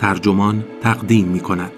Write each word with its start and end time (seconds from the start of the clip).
ترجمان 0.00 0.64
تقدیم 0.82 1.26
می 1.28 1.40
کند. 1.40 1.72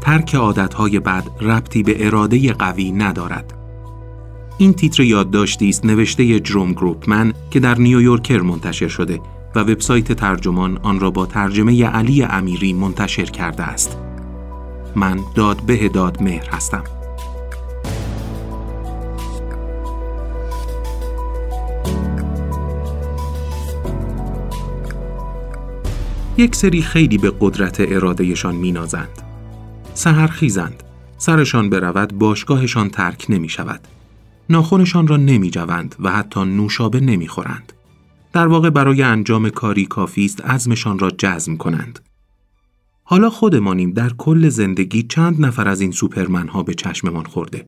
ترک 0.00 0.34
عادتهای 0.34 1.00
بد 1.00 1.24
ربطی 1.40 1.82
به 1.82 2.06
اراده 2.06 2.52
قوی 2.52 2.92
ندارد. 2.92 3.52
این 4.58 4.72
تیتر 4.72 5.02
یادداشتی 5.02 5.68
است 5.68 5.84
نوشته 5.84 6.40
جروم 6.40 6.72
گروپمن 6.72 7.32
که 7.50 7.60
در 7.60 7.78
نیویورکر 7.78 8.40
منتشر 8.40 8.88
شده 8.88 9.20
و 9.54 9.60
وبسایت 9.60 10.12
ترجمان 10.12 10.78
آن 10.82 11.00
را 11.00 11.10
با 11.10 11.26
ترجمه 11.26 11.86
علی 11.86 12.22
امیری 12.22 12.72
منتشر 12.72 13.24
کرده 13.24 13.62
است. 13.62 13.98
من 14.96 15.20
داد 15.34 15.62
به 15.66 15.88
داد 15.88 16.22
مهر 16.22 16.48
هستم. 16.50 16.95
یک 26.38 26.56
سری 26.56 26.82
خیلی 26.82 27.18
به 27.18 27.32
قدرت 27.40 27.76
ارادهشان 27.80 28.54
مینازند. 28.54 29.22
سهرخیزند. 29.94 30.82
سرشان 31.18 31.70
برود 31.70 32.12
باشگاهشان 32.12 32.90
ترک 32.90 33.26
نمی 33.28 33.48
شود. 33.48 33.80
ناخونشان 34.50 35.06
را 35.06 35.16
نمی 35.16 35.50
جوند 35.50 35.94
و 36.00 36.12
حتی 36.12 36.40
نوشابه 36.40 37.00
نمی 37.00 37.28
خورند. 37.28 37.72
در 38.32 38.46
واقع 38.46 38.70
برای 38.70 39.02
انجام 39.02 39.50
کاری 39.50 39.86
کافی 39.86 40.24
است 40.24 40.44
عزمشان 40.44 40.98
را 40.98 41.10
جزم 41.18 41.56
کنند. 41.56 42.00
حالا 43.02 43.30
خودمانیم 43.30 43.92
در 43.92 44.10
کل 44.18 44.48
زندگی 44.48 45.02
چند 45.02 45.46
نفر 45.46 45.68
از 45.68 45.80
این 45.80 45.90
سوپرمن 45.90 46.48
ها 46.48 46.62
به 46.62 46.74
چشممان 46.74 47.24
خورده. 47.24 47.66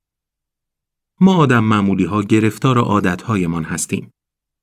ما 1.21 1.37
آدم 1.37 1.65
معمولی 1.65 2.05
ها 2.05 2.23
گرفتار 2.23 2.79
عادتهایمان 2.79 3.65
هستیم. 3.65 4.11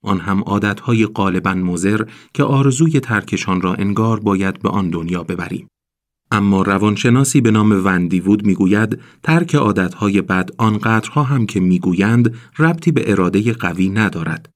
آن 0.06 0.20
هم 0.20 0.42
عادتهای 0.42 1.06
غالبا 1.06 1.54
مزر 1.54 2.02
که 2.34 2.44
آرزوی 2.44 3.00
ترکشان 3.00 3.62
را 3.62 3.74
انگار 3.74 4.20
باید 4.20 4.62
به 4.62 4.70
آن 4.70 4.90
دنیا 4.90 5.24
ببریم. 5.24 5.68
اما 6.32 6.62
روانشناسی 6.62 7.42
به 7.42 7.52
نام 7.52 7.86
وندی 7.86 8.20
وود 8.20 8.46
می‌گوید 8.46 9.00
ترک 9.24 9.56
عادتهای 9.56 10.22
بد 10.22 10.50
آنقدرها 10.58 11.24
هم 11.24 11.46
که 11.46 11.60
می‌گویند 11.60 12.36
ربطی 12.60 12.92
به 12.92 13.12
اراده 13.12 13.54
قوی 13.54 13.90
ندارد. 13.90 14.50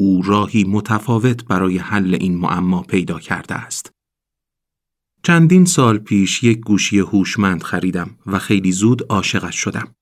او 0.00 0.22
راهی 0.22 0.64
متفاوت 0.64 1.44
برای 1.44 1.78
حل 1.78 2.14
این 2.20 2.38
معما 2.38 2.82
پیدا 2.82 3.18
کرده 3.18 3.54
است. 3.54 3.90
چندین 5.22 5.64
سال 5.64 5.98
پیش 5.98 6.42
یک 6.42 6.60
گوشی 6.60 6.98
هوشمند 6.98 7.62
خریدم 7.62 8.10
و 8.26 8.38
خیلی 8.38 8.72
زود 8.72 9.02
عاشقش 9.08 9.56
شدم. 9.56 9.94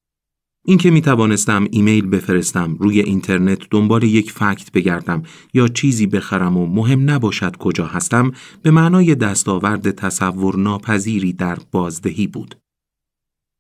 اینکه 0.69 0.91
می 0.91 1.01
توانستم 1.01 1.67
ایمیل 1.71 2.07
بفرستم 2.07 2.77
روی 2.81 3.01
اینترنت 3.01 3.59
دنبال 3.71 4.03
یک 4.03 4.33
فکت 4.33 4.73
بگردم 4.73 5.23
یا 5.55 5.69
چیزی 5.69 6.07
بخرم 6.07 6.57
و 6.57 6.67
مهم 6.67 7.11
نباشد 7.11 7.57
کجا 7.57 7.87
هستم 7.87 8.33
به 8.63 8.71
معنای 8.71 9.15
دستاورد 9.15 9.91
تصور 9.91 10.57
ناپذیری 10.57 11.33
در 11.33 11.59
بازدهی 11.71 12.27
بود. 12.27 12.55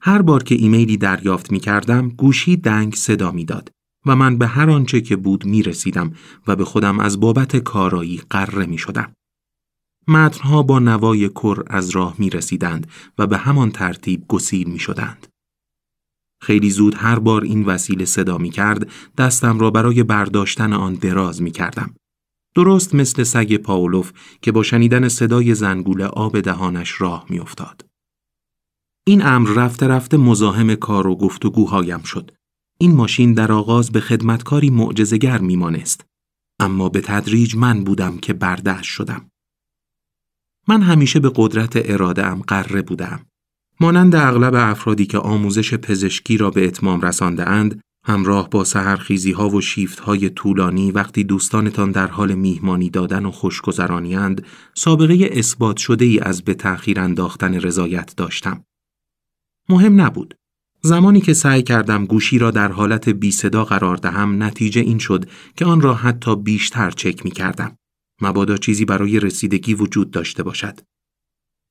هر 0.01 0.23
بار 0.23 0.43
که 0.43 0.55
ایمیلی 0.55 0.97
دریافت 0.97 1.53
می 1.53 1.61
کردم 1.61 2.09
گوشی 2.09 2.57
دنگ 2.57 2.95
صدا 2.95 3.31
می 3.31 3.45
داد 3.45 3.71
و 4.07 4.17
من 4.17 4.39
به 4.39 4.47
هر 4.47 4.71
آنچه 4.71 5.01
که 5.01 5.17
بود 5.17 5.45
می 5.45 5.63
رسیدم 5.63 6.13
و 6.47 6.57
به 6.57 6.65
خودم 6.65 7.01
از 7.01 7.21
بابت 7.21 7.57
کارایی 7.57 8.21
قره 8.31 8.67
می 8.67 8.79
شدم. 8.79 9.13
متنها 10.09 10.63
با 10.63 10.79
نوای 10.79 11.29
کر 11.29 11.63
از 11.67 11.91
راه 11.91 12.15
می 12.19 12.31
رسیدند 12.31 12.87
و 13.19 13.27
به 13.27 13.39
همان 13.39 13.71
ترتیب 13.71 14.25
گسیل 14.29 14.69
می 14.69 14.79
شدند. 14.79 15.27
خیلی 16.41 16.71
زود 16.71 16.95
هر 16.95 17.19
بار 17.19 17.43
این 17.43 17.65
وسیله 17.65 18.05
صدا 18.05 18.39
می 18.39 18.51
کرد 18.51 18.91
دستم 19.19 19.59
را 19.59 19.71
برای 19.71 20.03
برداشتن 20.03 20.73
آن 20.73 20.95
دراز 20.95 21.43
می 21.43 21.51
کردم. 21.51 21.95
درست 22.55 22.95
مثل 22.95 23.23
سگ 23.23 23.57
پاولوف 23.57 24.13
که 24.43 24.53
با 24.53 24.63
شنیدن 24.63 25.09
صدای 25.09 25.55
زنگوله 25.55 26.05
آب 26.05 26.41
دهانش 26.41 27.01
راه 27.01 27.27
می 27.29 27.39
افتاد. 27.39 27.87
این 29.07 29.27
امر 29.27 29.51
رفته 29.51 29.87
رفته 29.87 30.17
مزاحم 30.17 30.75
کار 30.75 31.07
و 31.07 31.17
گفتگوهایم 31.17 32.03
شد. 32.03 32.31
این 32.79 32.95
ماشین 32.95 33.35
در 33.35 33.53
آغاز 33.53 33.93
به 33.93 34.01
خدمتکاری 34.01 34.71
معجزگر 34.71 35.39
میمانست. 35.39 36.07
اما 36.61 36.89
به 36.89 37.01
تدریج 37.01 37.57
من 37.57 37.85
بودم 37.85 38.19
که 38.19 38.33
بردهش 38.33 38.87
شدم. 38.87 39.31
من 40.69 40.83
همیشه 40.83 41.21
به 41.21 41.33
قدرت 41.35 41.73
اراده 41.75 42.27
ام 42.27 42.43
قره 42.43 42.83
بودم. 42.83 43.27
مانند 43.81 44.15
اغلب 44.15 44.55
افرادی 44.55 45.07
که 45.07 45.19
آموزش 45.19 45.75
پزشکی 45.75 46.37
را 46.37 46.51
به 46.51 46.67
اتمام 46.67 47.01
رسانده 47.01 47.49
اند، 47.49 47.81
همراه 48.05 48.51
با 48.51 48.65
سهرخیزی 48.65 49.33
ها 49.33 49.49
و 49.49 49.61
شیفت 49.61 50.01
های 50.01 50.31
طولانی 50.31 50.93
وقتی 50.93 51.25
دوستانتان 51.25 51.91
در 51.91 52.07
حال 52.07 52.35
میهمانی 52.35 52.91
دادن 52.91 53.27
و 53.27 53.31
خوشگذرانی 53.31 54.37
سابقه 54.75 55.29
اثبات 55.33 55.77
شده 55.77 56.05
ای 56.05 56.21
از 56.21 56.45
به 56.45 56.55
تأخیر 56.55 57.01
انداختن 57.01 57.55
رضایت 57.55 58.15
داشتم. 58.17 58.65
مهم 59.69 60.01
نبود. 60.01 60.35
زمانی 60.83 61.21
که 61.21 61.35
سعی 61.35 61.63
کردم 61.63 62.05
گوشی 62.05 62.39
را 62.39 62.51
در 62.51 62.73
حالت 62.73 63.09
بی 63.09 63.31
صدا 63.33 63.65
قرار 63.65 63.97
دهم 63.97 64.43
نتیجه 64.43 64.81
این 64.81 64.99
شد 64.99 65.25
که 65.57 65.65
آن 65.65 65.81
را 65.81 65.95
حتی 65.95 66.37
بیشتر 66.37 66.91
چک 66.91 67.25
می 67.25 67.31
کردم. 67.31 67.77
مبادا 68.23 68.57
چیزی 68.57 68.85
برای 68.85 69.21
رسیدگی 69.21 69.75
وجود 69.75 70.11
داشته 70.11 70.43
باشد. 70.43 70.81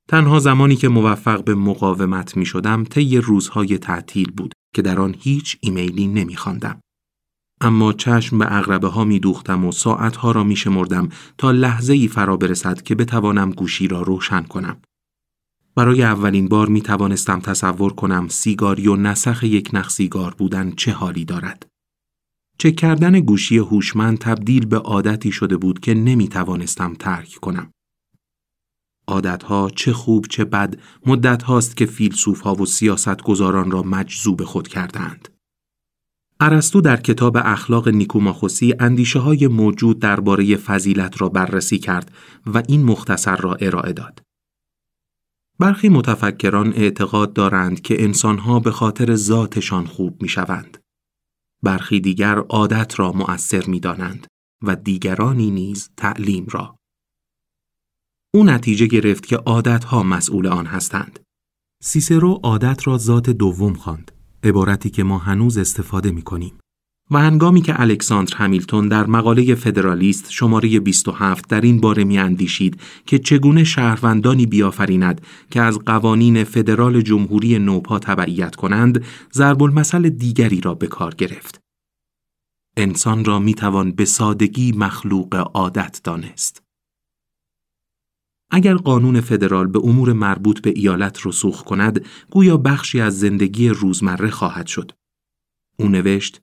تنها 0.08 0.38
زمانی 0.38 0.76
که 0.76 0.88
موفق 0.88 1.44
به 1.44 1.54
مقاومت 1.54 2.36
می 2.36 2.46
شدم 2.46 2.84
طی 2.84 3.18
روزهای 3.18 3.78
تعطیل 3.78 4.30
بود 4.30 4.52
که 4.74 4.82
در 4.82 5.00
آن 5.00 5.14
هیچ 5.18 5.56
ایمیلی 5.60 6.06
نمی 6.06 6.36
خواندم. 6.36 6.80
اما 7.60 7.92
چشم 7.92 8.38
به 8.38 8.56
اغربه 8.56 8.88
ها 8.88 9.04
می 9.04 9.20
دوختم 9.20 9.64
و 9.64 9.72
ساعتها 9.72 10.32
را 10.32 10.44
می 10.44 10.56
شمردم 10.56 11.08
تا 11.38 11.50
لحظه 11.50 11.92
ای 11.92 12.08
فرا 12.08 12.36
برسد 12.36 12.82
که 12.82 12.94
بتوانم 12.94 13.50
گوشی 13.50 13.88
را 13.88 14.02
روشن 14.02 14.42
کنم. 14.42 14.76
برای 15.74 16.02
اولین 16.02 16.48
بار 16.48 16.68
می 16.68 16.80
توانستم 16.80 17.40
تصور 17.40 17.92
کنم 17.92 18.28
سیگاری 18.28 18.88
و 18.88 18.96
نسخ 18.96 19.44
یک 19.44 19.70
نخ 19.72 19.90
سیگار 19.90 20.34
بودن 20.38 20.70
چه 20.70 20.92
حالی 20.92 21.24
دارد. 21.24 21.66
چک 22.58 22.76
کردن 22.76 23.20
گوشی 23.20 23.58
هوشمند 23.58 24.18
تبدیل 24.18 24.66
به 24.66 24.78
عادتی 24.78 25.32
شده 25.32 25.56
بود 25.56 25.80
که 25.80 25.94
نمی 25.94 26.28
توانستم 26.28 26.94
ترک 26.94 27.34
کنم. 27.34 27.70
عادتها 29.08 29.70
چه 29.70 29.92
خوب 29.92 30.26
چه 30.26 30.44
بد 30.44 30.78
مدت 31.06 31.42
هاست 31.42 31.76
که 31.76 31.86
فیلسوف 31.86 32.40
ها 32.40 32.54
و 32.54 32.66
سیاست 32.66 33.22
گذاران 33.22 33.70
را 33.70 33.82
مجذوب 33.82 34.44
خود 34.44 34.68
کردند. 34.68 35.28
ارسطو 36.40 36.80
در 36.80 36.96
کتاب 36.96 37.36
اخلاق 37.36 37.88
نیکوماخوسی 37.88 38.74
اندیشه 38.80 39.18
های 39.18 39.46
موجود 39.46 39.98
درباره 39.98 40.56
فضیلت 40.56 41.20
را 41.20 41.28
بررسی 41.28 41.78
کرد 41.78 42.12
و 42.46 42.62
این 42.68 42.84
مختصر 42.84 43.36
را 43.36 43.54
ارائه 43.54 43.92
داد. 43.92 44.22
برخی 45.58 45.88
متفکران 45.88 46.72
اعتقاد 46.72 47.32
دارند 47.32 47.80
که 47.80 48.04
انسانها 48.04 48.60
به 48.60 48.70
خاطر 48.70 49.14
ذاتشان 49.14 49.86
خوب 49.86 50.22
می 50.22 50.28
شوند. 50.28 50.78
برخی 51.62 52.00
دیگر 52.00 52.38
عادت 52.38 53.00
را 53.00 53.12
مؤثر 53.12 53.66
می 53.66 53.80
دانند 53.80 54.26
و 54.62 54.76
دیگرانی 54.76 55.50
نیز 55.50 55.90
تعلیم 55.96 56.46
را. 56.50 56.76
او 58.36 58.44
نتیجه 58.44 58.86
گرفت 58.86 59.26
که 59.26 59.36
عادتها 59.36 60.02
مسئول 60.02 60.46
آن 60.46 60.66
هستند. 60.66 61.20
سیسرو 61.82 62.40
عادت 62.42 62.86
را 62.86 62.98
ذات 62.98 63.30
دوم 63.30 63.74
خواند، 63.74 64.12
عبارتی 64.44 64.90
که 64.90 65.02
ما 65.02 65.18
هنوز 65.18 65.58
استفاده 65.58 66.10
می 66.10 66.22
کنیم. 66.22 66.52
و 67.10 67.18
هنگامی 67.18 67.62
که 67.62 67.80
الکساندر 67.80 68.36
همیلتون 68.36 68.88
در 68.88 69.06
مقاله 69.06 69.54
فدرالیست 69.54 70.30
شماره 70.30 70.80
27 70.80 71.48
در 71.48 71.60
این 71.60 71.80
باره 71.80 72.04
می 72.04 72.18
اندیشید 72.18 72.80
که 73.06 73.18
چگونه 73.18 73.64
شهروندانی 73.64 74.46
بیافریند 74.46 75.20
که 75.50 75.62
از 75.62 75.78
قوانین 75.78 76.44
فدرال 76.44 77.00
جمهوری 77.00 77.58
نوپا 77.58 77.98
تبعیت 77.98 78.56
کنند، 78.56 79.04
ضرب 79.32 79.62
المثل 79.62 80.08
دیگری 80.08 80.60
را 80.60 80.74
به 80.74 80.86
کار 80.86 81.14
گرفت. 81.14 81.60
انسان 82.76 83.24
را 83.24 83.38
می 83.38 83.54
توان 83.54 83.92
به 83.92 84.04
سادگی 84.04 84.72
مخلوق 84.72 85.50
عادت 85.54 86.00
دانست. 86.04 86.65
اگر 88.50 88.74
قانون 88.74 89.20
فدرال 89.20 89.66
به 89.66 89.78
امور 89.78 90.12
مربوط 90.12 90.60
به 90.60 90.72
ایالت 90.76 91.26
رسوخ 91.26 91.62
کند، 91.62 92.04
گویا 92.30 92.56
بخشی 92.56 93.00
از 93.00 93.18
زندگی 93.18 93.68
روزمره 93.68 94.30
خواهد 94.30 94.66
شد. 94.66 94.92
او 95.78 95.88
نوشت 95.88 96.40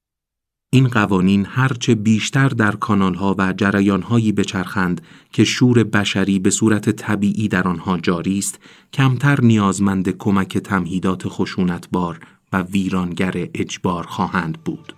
این 0.73 0.88
قوانین 0.88 1.45
هرچه 1.50 1.95
بیشتر 1.95 2.50
در 2.50 2.71
کانالها 2.71 3.35
و 3.38 3.53
جریانهایی 3.53 4.31
بچرخند 4.31 5.01
که 5.31 5.44
شور 5.44 5.83
بشری 5.83 6.39
به 6.39 6.50
صورت 6.50 6.89
طبیعی 6.89 7.47
در 7.47 7.67
آنها 7.67 7.97
جاری 7.97 8.39
است، 8.39 8.59
کمتر 8.94 9.41
نیازمند 9.41 10.09
کمک 10.09 10.57
تمهیدات 10.57 11.23
خشونتبار 11.25 12.19
و 12.53 12.61
ویرانگر 12.61 13.50
اجبار 13.53 14.03
خواهند 14.07 14.57
بود. 14.63 14.94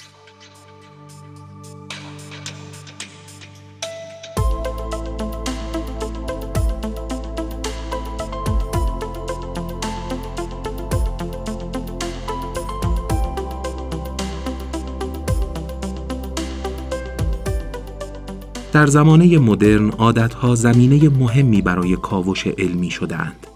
در 18.76 18.88
زمانه 18.88 19.40
مدرن 19.40 19.90
عادتها 19.90 20.56
زمینه 20.56 21.10
مهمی 21.10 21.62
برای 21.62 21.96
کاوش 21.96 22.48
علمی 22.48 22.92
شدهاند. 22.92 23.48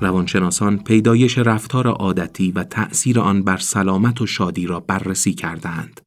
روانشناسان 0.00 0.78
پیدایش 0.78 1.38
رفتار 1.38 1.86
عادتی 1.88 2.52
و 2.52 2.64
تأثیر 2.64 3.20
آن 3.20 3.42
بر 3.42 3.56
سلامت 3.56 4.20
و 4.20 4.26
شادی 4.26 4.66
را 4.66 4.80
بررسی 4.80 5.34
کردهاند. 5.34 6.00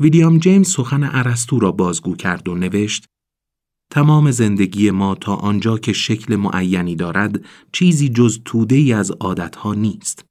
ویلیام 0.00 0.38
جیمز 0.38 0.68
سخن 0.68 1.04
ارسطو 1.04 1.58
را 1.60 1.72
بازگو 1.72 2.16
کرد 2.16 2.48
و 2.48 2.54
نوشت 2.54 3.04
تمام 3.92 4.30
زندگی 4.30 4.90
ما 4.90 5.14
تا 5.14 5.34
آنجا 5.34 5.78
که 5.78 5.92
شکل 5.92 6.36
معینی 6.36 6.96
دارد 6.96 7.40
چیزی 7.72 8.08
جز 8.08 8.40
توده 8.44 8.76
ای 8.76 8.92
از 8.92 9.10
عادتها 9.10 9.74
نیست. 9.74 10.24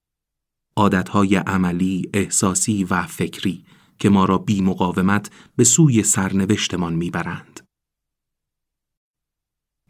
عادتهای 0.76 1.36
عملی، 1.36 2.10
احساسی 2.14 2.84
و 2.84 3.04
فکری 3.04 3.64
که 4.00 4.10
ما 4.10 4.26
را 4.26 4.38
بی 4.38 4.62
مقاومت 4.62 5.32
به 5.56 5.64
سوی 5.64 6.04
سرنوشتمان 6.04 6.94
می‌برند. 6.94 7.60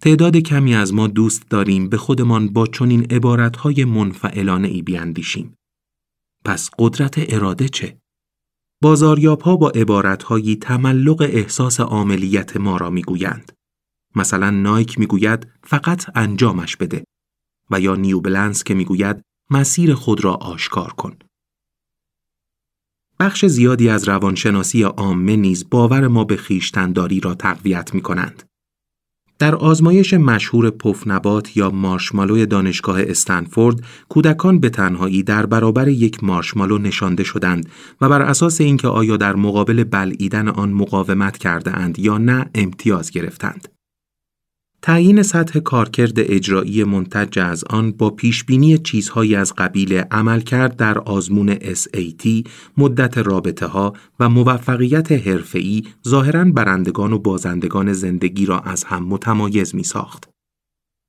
تعداد 0.01 0.37
کمی 0.37 0.75
از 0.75 0.93
ما 0.93 1.07
دوست 1.07 1.49
داریم 1.49 1.89
به 1.89 1.97
خودمان 1.97 2.47
با 2.47 2.67
چنین 2.67 3.03
عبارتهای 3.03 3.85
منفعلانه 3.85 4.67
ای 4.67 4.81
بیاندیشیم. 4.81 5.55
پس 6.45 6.69
قدرت 6.79 7.15
اراده 7.17 7.69
چه؟ 7.69 7.97
بازاریاب 8.83 9.41
ها 9.41 9.55
با 9.55 9.69
عبارتهایی 9.69 10.55
تملق 10.55 11.21
احساس 11.21 11.79
عاملیت 11.79 12.57
ما 12.57 12.77
را 12.77 12.89
می‌گویند. 12.89 13.51
مثلا 14.15 14.49
نایک 14.49 14.99
می‌گوید 14.99 15.47
فقط 15.63 16.17
انجامش 16.17 16.75
بده 16.75 17.03
و 17.71 17.79
یا 17.79 17.95
نیو 17.95 18.19
بلنس 18.19 18.63
که 18.63 18.73
می‌گوید 18.73 19.21
مسیر 19.49 19.93
خود 19.93 20.23
را 20.23 20.33
آشکار 20.33 20.93
کن. 20.93 21.17
بخش 23.19 23.45
زیادی 23.45 23.89
از 23.89 24.07
روانشناسی 24.07 24.83
عامه 24.83 25.35
نیز 25.35 25.69
باور 25.69 26.07
ما 26.07 26.23
به 26.23 26.35
خیشتنداری 26.35 27.19
را 27.19 27.33
تقویت 27.33 27.93
می 27.93 28.01
کنند. 28.01 28.43
در 29.39 29.55
آزمایش 29.55 30.13
مشهور 30.13 30.69
پفنبات 30.69 31.57
یا 31.57 31.69
مارشمالو 31.69 32.45
دانشگاه 32.45 33.01
استنفورد 33.01 33.83
کودکان 34.09 34.59
به 34.59 34.69
تنهایی 34.69 35.23
در 35.23 35.45
برابر 35.45 35.87
یک 35.87 36.23
مارشمالو 36.23 36.77
نشانده 36.77 37.23
شدند 37.23 37.69
و 38.01 38.09
بر 38.09 38.21
اساس 38.21 38.61
اینکه 38.61 38.87
آیا 38.87 39.17
در 39.17 39.35
مقابل 39.35 39.83
بلعیدن 39.83 40.47
آن 40.47 40.73
مقاومت 40.73 41.37
کرده 41.37 41.71
اند 41.71 41.99
یا 41.99 42.17
نه 42.17 42.49
امتیاز 42.55 43.11
گرفتند. 43.11 43.78
تعیین 44.81 45.23
سطح 45.23 45.59
کارکرد 45.59 46.13
اجرایی 46.17 46.83
منتج 46.83 47.39
از 47.39 47.63
آن 47.63 47.91
با 47.91 48.09
پیشبینی 48.09 48.77
چیزهایی 48.77 49.35
از 49.35 49.53
قبیل 49.57 49.93
عملکرد 49.93 50.75
در 50.75 50.99
آزمون 50.99 51.55
SAT، 51.55 52.47
مدت 52.77 53.17
رابطه 53.17 53.65
ها 53.65 53.93
و 54.19 54.29
موفقیت 54.29 55.11
حرفه‌ای 55.11 55.83
ظاهراً 56.07 56.45
برندگان 56.45 57.13
و 57.13 57.19
بازندگان 57.19 57.93
زندگی 57.93 58.45
را 58.45 58.59
از 58.59 58.83
هم 58.83 59.05
متمایز 59.05 59.75
می 59.75 59.83
ساخت. 59.83 60.29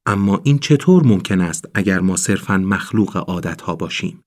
اما 0.07 0.41
این 0.45 0.59
چطور 0.59 1.07
ممکن 1.07 1.41
است 1.41 1.69
اگر 1.75 2.01
ما 2.01 2.17
صرفاً 2.17 2.59
مخلوق 2.59 3.17
عادتها 3.17 3.77
باشیم؟ 3.77 4.21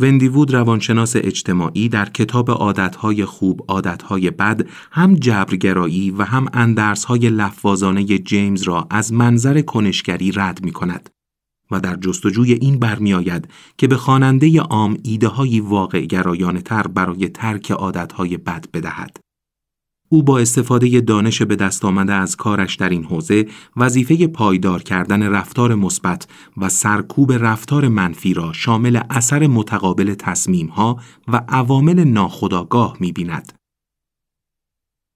وندی 0.00 0.28
وود 0.28 0.54
روانشناس 0.54 1.16
اجتماعی 1.16 1.88
در 1.88 2.08
کتاب 2.08 2.50
عادتهای 2.50 3.24
خوب 3.24 3.64
عادتهای 3.68 4.30
بد 4.30 4.66
هم 4.90 5.14
جبرگرایی 5.14 6.10
و 6.10 6.22
هم 6.22 6.46
اندرسهای 6.52 7.30
لفظانه 7.30 8.04
جیمز 8.04 8.62
را 8.62 8.86
از 8.90 9.12
منظر 9.12 9.60
کنشگری 9.60 10.32
رد 10.32 10.64
می 10.64 10.72
کند 10.72 11.10
و 11.70 11.80
در 11.80 11.96
جستجوی 11.96 12.52
این 12.52 12.78
برمیآید 12.78 13.48
که 13.78 13.86
به 13.86 13.96
خواننده 13.96 14.60
عام 14.60 14.96
ایده 15.02 15.28
های 15.28 15.60
واقع 15.60 16.00
گرایانه 16.00 16.60
تر 16.60 16.86
برای 16.86 17.28
ترک 17.28 17.70
عادتهای 17.70 18.36
بد 18.36 18.66
بدهد. 18.72 19.29
او 20.12 20.22
با 20.22 20.38
استفاده 20.38 21.00
دانش 21.00 21.42
به 21.42 21.56
دست 21.56 21.84
آمده 21.84 22.12
از 22.12 22.36
کارش 22.36 22.76
در 22.76 22.88
این 22.88 23.04
حوزه 23.04 23.46
وظیفه 23.76 24.26
پایدار 24.26 24.82
کردن 24.82 25.22
رفتار 25.22 25.74
مثبت 25.74 26.28
و 26.56 26.68
سرکوب 26.68 27.32
رفتار 27.32 27.88
منفی 27.88 28.34
را 28.34 28.52
شامل 28.52 29.00
اثر 29.10 29.46
متقابل 29.46 30.14
تصمیمها 30.14 31.00
و 31.28 31.44
عوامل 31.48 32.04
ناخودآگاه 32.04 32.96
می‌بیند. 33.00 33.52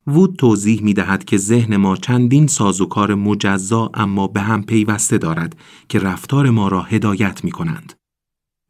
وود 0.06 0.36
توضیح 0.36 0.82
می 0.82 0.94
دهد 0.94 1.24
که 1.24 1.36
ذهن 1.36 1.76
ما 1.76 1.96
چندین 1.96 2.46
سازوکار 2.46 3.14
مجزا 3.14 3.90
اما 3.94 4.26
به 4.26 4.40
هم 4.40 4.62
پیوسته 4.62 5.18
دارد 5.18 5.56
که 5.88 5.98
رفتار 5.98 6.50
ما 6.50 6.68
را 6.68 6.82
هدایت 6.82 7.44
می 7.44 7.50
کنند. 7.50 7.92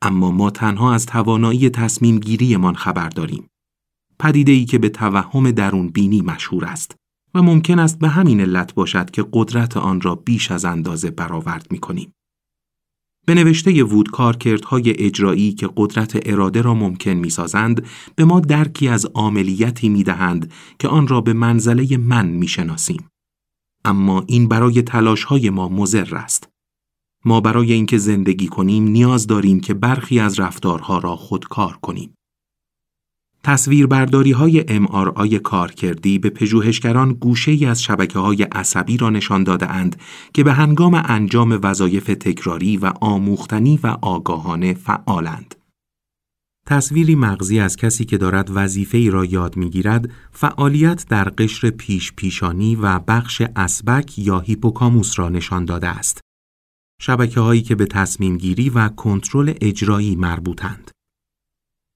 اما 0.02 0.30
ما 0.30 0.50
تنها 0.50 0.94
از 0.94 1.06
توانایی 1.06 1.70
تصمیم 1.70 2.18
گیریمان 2.18 2.74
خبر 2.74 3.08
داریم. 3.08 3.46
پدیده 4.18 4.52
ای 4.52 4.64
که 4.64 4.78
به 4.78 4.88
توهم 4.88 5.50
درون 5.50 5.88
بینی 5.88 6.22
مشهور 6.22 6.64
است 6.64 6.96
و 7.34 7.42
ممکن 7.42 7.78
است 7.78 7.98
به 7.98 8.08
همین 8.08 8.40
علت 8.40 8.74
باشد 8.74 9.10
که 9.10 9.24
قدرت 9.32 9.76
آن 9.76 10.00
را 10.00 10.14
بیش 10.14 10.50
از 10.50 10.64
اندازه 10.64 11.10
برآورد 11.10 11.66
می 11.70 11.78
کنیم. 11.78 12.12
به 13.26 13.34
نوشته 13.34 13.84
وود 13.84 14.10
کارکردهای 14.10 15.04
اجرایی 15.04 15.52
که 15.52 15.68
قدرت 15.76 16.28
اراده 16.28 16.62
را 16.62 16.74
ممکن 16.74 17.10
می 17.10 17.30
سازند 17.30 17.86
به 18.16 18.24
ما 18.24 18.40
درکی 18.40 18.88
از 18.88 19.06
عملیتی 19.14 19.88
می 19.88 20.02
دهند 20.02 20.52
که 20.78 20.88
آن 20.88 21.08
را 21.08 21.20
به 21.20 21.32
منزله 21.32 21.96
من 21.96 22.26
می 22.26 22.48
شناسیم. 22.48 23.08
اما 23.84 24.24
این 24.26 24.48
برای 24.48 24.82
تلاش 24.82 25.24
های 25.24 25.50
ما 25.50 25.68
مزر 25.68 26.16
است. 26.16 26.48
ما 27.24 27.40
برای 27.40 27.72
اینکه 27.72 27.98
زندگی 27.98 28.46
کنیم 28.46 28.84
نیاز 28.84 29.26
داریم 29.26 29.60
که 29.60 29.74
برخی 29.74 30.20
از 30.20 30.40
رفتارها 30.40 30.98
را 30.98 31.16
خودکار 31.16 31.78
کنیم. 31.82 32.14
تصویربرداری 33.44 34.32
های 34.32 34.64
MRI 34.86 35.34
کارکردی 35.34 36.18
به 36.18 36.30
پژوهشگران 36.30 37.12
گوشه 37.12 37.50
ای 37.50 37.66
از 37.66 37.82
شبکه 37.82 38.18
های 38.18 38.42
عصبی 38.42 38.96
را 38.96 39.10
نشان 39.10 39.44
داده 39.44 39.70
اند 39.70 39.96
که 40.32 40.44
به 40.44 40.52
هنگام 40.52 41.02
انجام 41.04 41.58
وظایف 41.62 42.06
تکراری 42.06 42.76
و 42.76 42.92
آموختنی 43.00 43.80
و 43.82 43.96
آگاهانه 44.02 44.74
فعالند. 44.74 45.54
تصویری 46.66 47.14
مغزی 47.14 47.60
از 47.60 47.76
کسی 47.76 48.04
که 48.04 48.18
دارد 48.18 48.50
وظیفه 48.54 48.98
ای 48.98 49.10
را 49.10 49.24
یاد 49.24 49.56
می‌گیرد 49.56 50.10
فعالیت 50.32 51.06
در 51.08 51.24
قشر 51.28 51.70
پیش 51.70 52.12
پیشانی 52.12 52.76
و 52.76 52.98
بخش 52.98 53.42
اسبک 53.56 54.18
یا 54.18 54.40
هیپوکاموس 54.40 55.18
را 55.18 55.28
نشان 55.28 55.64
داده 55.64 55.88
است. 55.88 56.20
شبکه 57.00 57.40
هایی 57.40 57.62
که 57.62 57.74
به 57.74 57.86
تصمیم 57.86 58.36
گیری 58.36 58.70
و 58.70 58.88
کنترل 58.88 59.52
اجرایی 59.60 60.16
مربوطند. 60.16 60.93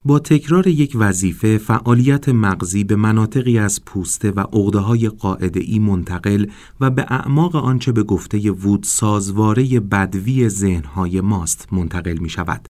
با 0.05 0.19
تکرار 0.19 0.67
یک 0.67 0.95
وظیفه 0.95 1.57
فعالیت 1.57 2.29
مغزی 2.29 2.83
به 2.83 2.95
مناطقی 2.95 3.59
از 3.59 3.85
پوسته 3.85 4.31
و 4.31 4.39
عقده 4.39 4.79
های 4.79 5.09
قاعده 5.09 5.59
ای 5.59 5.79
منتقل 5.79 6.45
و 6.79 6.89
به 6.89 7.05
اعماق 7.09 7.55
آنچه 7.55 7.91
به 7.91 8.03
گفته 8.03 8.51
وود 8.51 8.83
سازواره 8.83 9.79
بدوی 9.79 10.49
ذهنهای 10.49 11.21
ماست 11.21 11.73
منتقل 11.73 12.17
می 12.17 12.29
شود. 12.29 12.67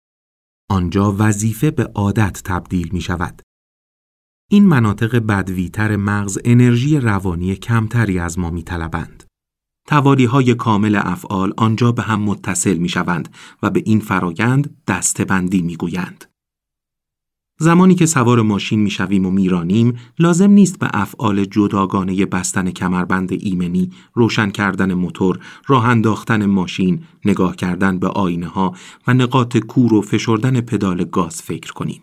آنجا 0.70 1.16
وظیفه 1.20 1.72
به 1.72 1.84
عادت 1.84 2.42
تبدیل 2.46 2.90
می 2.92 3.02
شود. 3.02 3.42
این 4.50 4.68
مناطق 4.68 5.16
بدویتر 5.16 5.96
مغز 5.96 6.38
انرژی 6.46 7.00
روانی 7.00 7.56
کمتری 7.56 8.20
از 8.20 8.40
ما 8.40 8.50
می 8.50 8.64
طلبند. 8.64 9.24
توالی 9.88 10.26
های 10.26 10.56
کامل 10.56 11.00
افعال 11.04 11.54
آنجا 11.58 11.92
به 11.92 12.02
هم 12.02 12.22
متصل 12.22 12.78
می 12.78 12.90
شوند 12.90 13.30
و 13.64 13.70
به 13.70 13.84
این 13.86 14.00
فرایند 14.00 14.84
دستبندی 14.88 15.62
می 15.62 15.76
گویند. 15.76 16.26
زمانی 17.60 17.96
که 17.96 18.06
سوار 18.06 18.42
ماشین 18.42 18.80
می‌شویم 18.80 19.26
و 19.26 19.32
میرانیم 19.32 19.98
لازم 20.20 20.52
نیست 20.52 20.80
به 20.80 20.90
افعال 20.94 21.46
جداگانه 21.46 22.26
بستن 22.26 22.72
کمربند 22.72 23.32
ایمنی، 23.32 23.92
روشن 24.14 24.50
کردن 24.50 24.94
موتور، 24.94 25.40
راه 25.68 25.86
انداختن 25.88 26.46
ماشین، 26.46 27.04
نگاه 27.26 27.56
کردن 27.56 28.00
به 28.00 28.08
آینه 28.08 28.48
ها 28.48 28.74
و 29.08 29.14
نقاط 29.14 29.58
کور 29.58 29.94
و 29.94 30.02
فشردن 30.02 30.62
پدال 30.62 31.04
گاز 31.04 31.42
فکر 31.42 31.74
کنیم. 31.74 32.02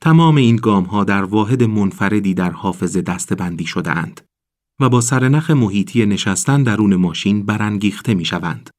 تمام 0.00 0.36
این 0.36 0.56
گام 0.56 0.84
ها 0.84 1.04
در 1.04 1.24
واحد 1.24 1.62
منفردی 1.62 2.34
در 2.34 2.50
حافظه 2.50 3.02
دستبندی 3.02 3.66
شده 3.66 3.90
اند 3.90 4.20
و 4.80 4.88
با 4.88 5.00
سرنخ 5.00 5.50
محیطی 5.50 6.06
نشستن 6.06 6.62
درون 6.62 6.96
ماشین 6.96 7.42
برانگیخته 7.42 8.14
می 8.14 8.24
شوند. 8.24 8.70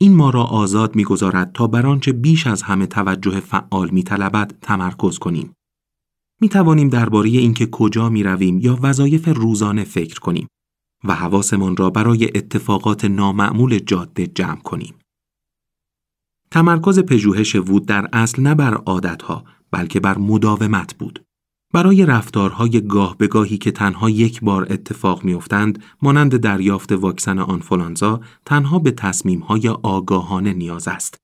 این 0.00 0.14
ما 0.14 0.30
را 0.30 0.44
آزاد 0.44 0.96
می‌گذارد 0.96 1.52
تا 1.52 1.66
بر 1.66 1.86
آنچه 1.86 2.12
بیش 2.12 2.46
از 2.46 2.62
همه 2.62 2.86
توجه 2.86 3.40
فعال 3.40 3.90
میطلبد 3.90 4.54
تمرکز 4.62 5.18
کنیم. 5.18 5.52
می 6.40 6.48
توانیم 6.48 6.88
درباره 6.88 7.28
اینکه 7.28 7.66
کجا 7.66 8.08
می 8.08 8.22
رویم 8.22 8.58
یا 8.58 8.78
وظایف 8.82 9.28
روزانه 9.28 9.84
فکر 9.84 10.20
کنیم 10.20 10.46
و 11.04 11.14
حواسمان 11.14 11.76
را 11.76 11.90
برای 11.90 12.24
اتفاقات 12.34 13.04
نامعمول 13.04 13.78
جاده 13.78 14.26
جمع 14.26 14.60
کنیم. 14.60 14.94
تمرکز 16.50 16.98
پژوهش 16.98 17.54
وود 17.54 17.86
در 17.86 18.08
اصل 18.12 18.42
نه 18.42 18.54
بر 18.54 18.74
عادتها 18.74 19.44
بلکه 19.70 20.00
بر 20.00 20.18
مداومت 20.18 20.94
بود. 20.98 21.24
برای 21.74 22.06
رفتارهای 22.06 22.80
گاه 22.80 23.16
به 23.16 23.26
گاهی 23.26 23.58
که 23.58 23.70
تنها 23.70 24.10
یک 24.10 24.40
بار 24.40 24.66
اتفاق 24.70 25.24
میافتند 25.24 25.84
مانند 26.02 26.36
دریافت 26.36 26.92
واکسن 26.92 27.38
آنفولانزا 27.38 28.20
تنها 28.44 28.78
به 28.78 28.90
تصمیمهای 28.90 29.68
آگاهانه 29.68 30.52
نیاز 30.52 30.88
است 30.88 31.16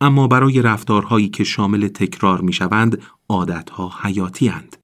اما 0.00 0.26
برای 0.28 0.62
رفتارهایی 0.62 1.28
که 1.28 1.44
شامل 1.44 1.88
تکرار 1.88 2.40
می‌شوند 2.40 3.02
عادتها 3.28 3.92
حیاتی 4.02 4.48
اند. 4.48 4.76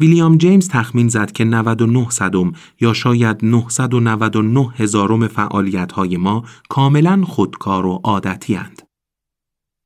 ویلیام 0.00 0.38
جیمز 0.38 0.68
تخمین 0.68 1.08
زد 1.08 1.32
که 1.32 1.44
99 1.44 2.10
صدم 2.10 2.52
یا 2.80 2.92
شاید 2.92 3.44
999 3.44 4.70
هزارم 4.76 5.28
فعالیت 5.28 5.98
ما 5.98 6.44
کاملا 6.68 7.24
خودکار 7.24 7.86
و 7.86 8.00
عادتی 8.04 8.54
هند. 8.54 8.82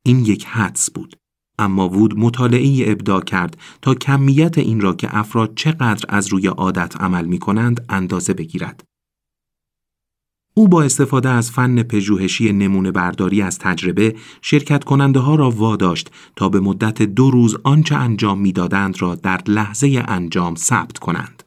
این 0.05 0.19
یک 0.19 0.45
حدس 0.47 0.91
بود. 0.91 1.17
اما 1.59 1.89
وود 1.89 2.19
مطالعه 2.19 2.93
ابدا 2.93 3.21
کرد 3.21 3.57
تا 3.83 3.95
کمیت 3.95 4.59
این 4.59 4.81
را 4.81 4.95
که 4.95 5.19
افراد 5.19 5.55
چقدر 5.55 6.05
از 6.09 6.29
روی 6.29 6.47
عادت 6.47 6.97
عمل 6.97 7.25
می 7.25 7.39
کنند 7.39 7.85
اندازه 7.89 8.35
بگیرد. 8.35 8.85
او 10.55 10.69
با 10.69 10.83
استفاده 10.83 11.29
از 11.29 11.51
فن 11.51 11.83
پژوهشی 11.83 12.53
نمونه 12.53 12.91
برداری 12.93 13.43
از 13.43 13.59
تجربه 13.59 14.17
شرکت 14.43 14.85
کننده 14.85 15.21
ها 15.21 15.35
را 15.35 15.51
واداشت 15.51 16.11
تا 16.37 16.49
به 16.49 16.61
مدت 16.61 17.03
دو 17.03 17.31
روز 17.31 17.57
آنچه 17.65 17.95
انجام 17.97 18.41
می‌دادند 18.41 19.03
را 19.03 19.15
در 19.15 19.41
لحظه 19.47 20.05
انجام 20.09 20.55
ثبت 20.55 20.99
کنند. 20.99 21.43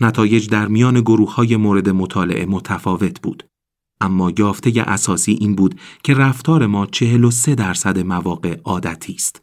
نتایج 0.00 0.48
در 0.48 0.68
میان 0.68 1.00
گروه 1.00 1.34
های 1.34 1.56
مورد 1.56 1.88
مطالعه 1.88 2.46
متفاوت 2.46 3.20
بود. 3.20 3.51
اما 4.02 4.32
یافته 4.38 4.84
اساسی 4.86 5.32
این 5.32 5.54
بود 5.54 5.80
که 6.02 6.14
رفتار 6.14 6.66
ما 6.66 6.86
43 6.86 7.54
درصد 7.54 7.98
مواقع 7.98 8.60
عادتی 8.64 9.14
است. 9.14 9.42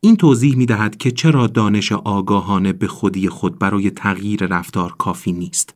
این 0.00 0.16
توضیح 0.16 0.56
می 0.56 0.66
دهد 0.66 0.96
که 0.96 1.10
چرا 1.10 1.46
دانش 1.46 1.92
آگاهانه 1.92 2.72
به 2.72 2.86
خودی 2.86 3.28
خود 3.28 3.58
برای 3.58 3.90
تغییر 3.90 4.46
رفتار 4.46 4.92
کافی 4.92 5.32
نیست. 5.32 5.74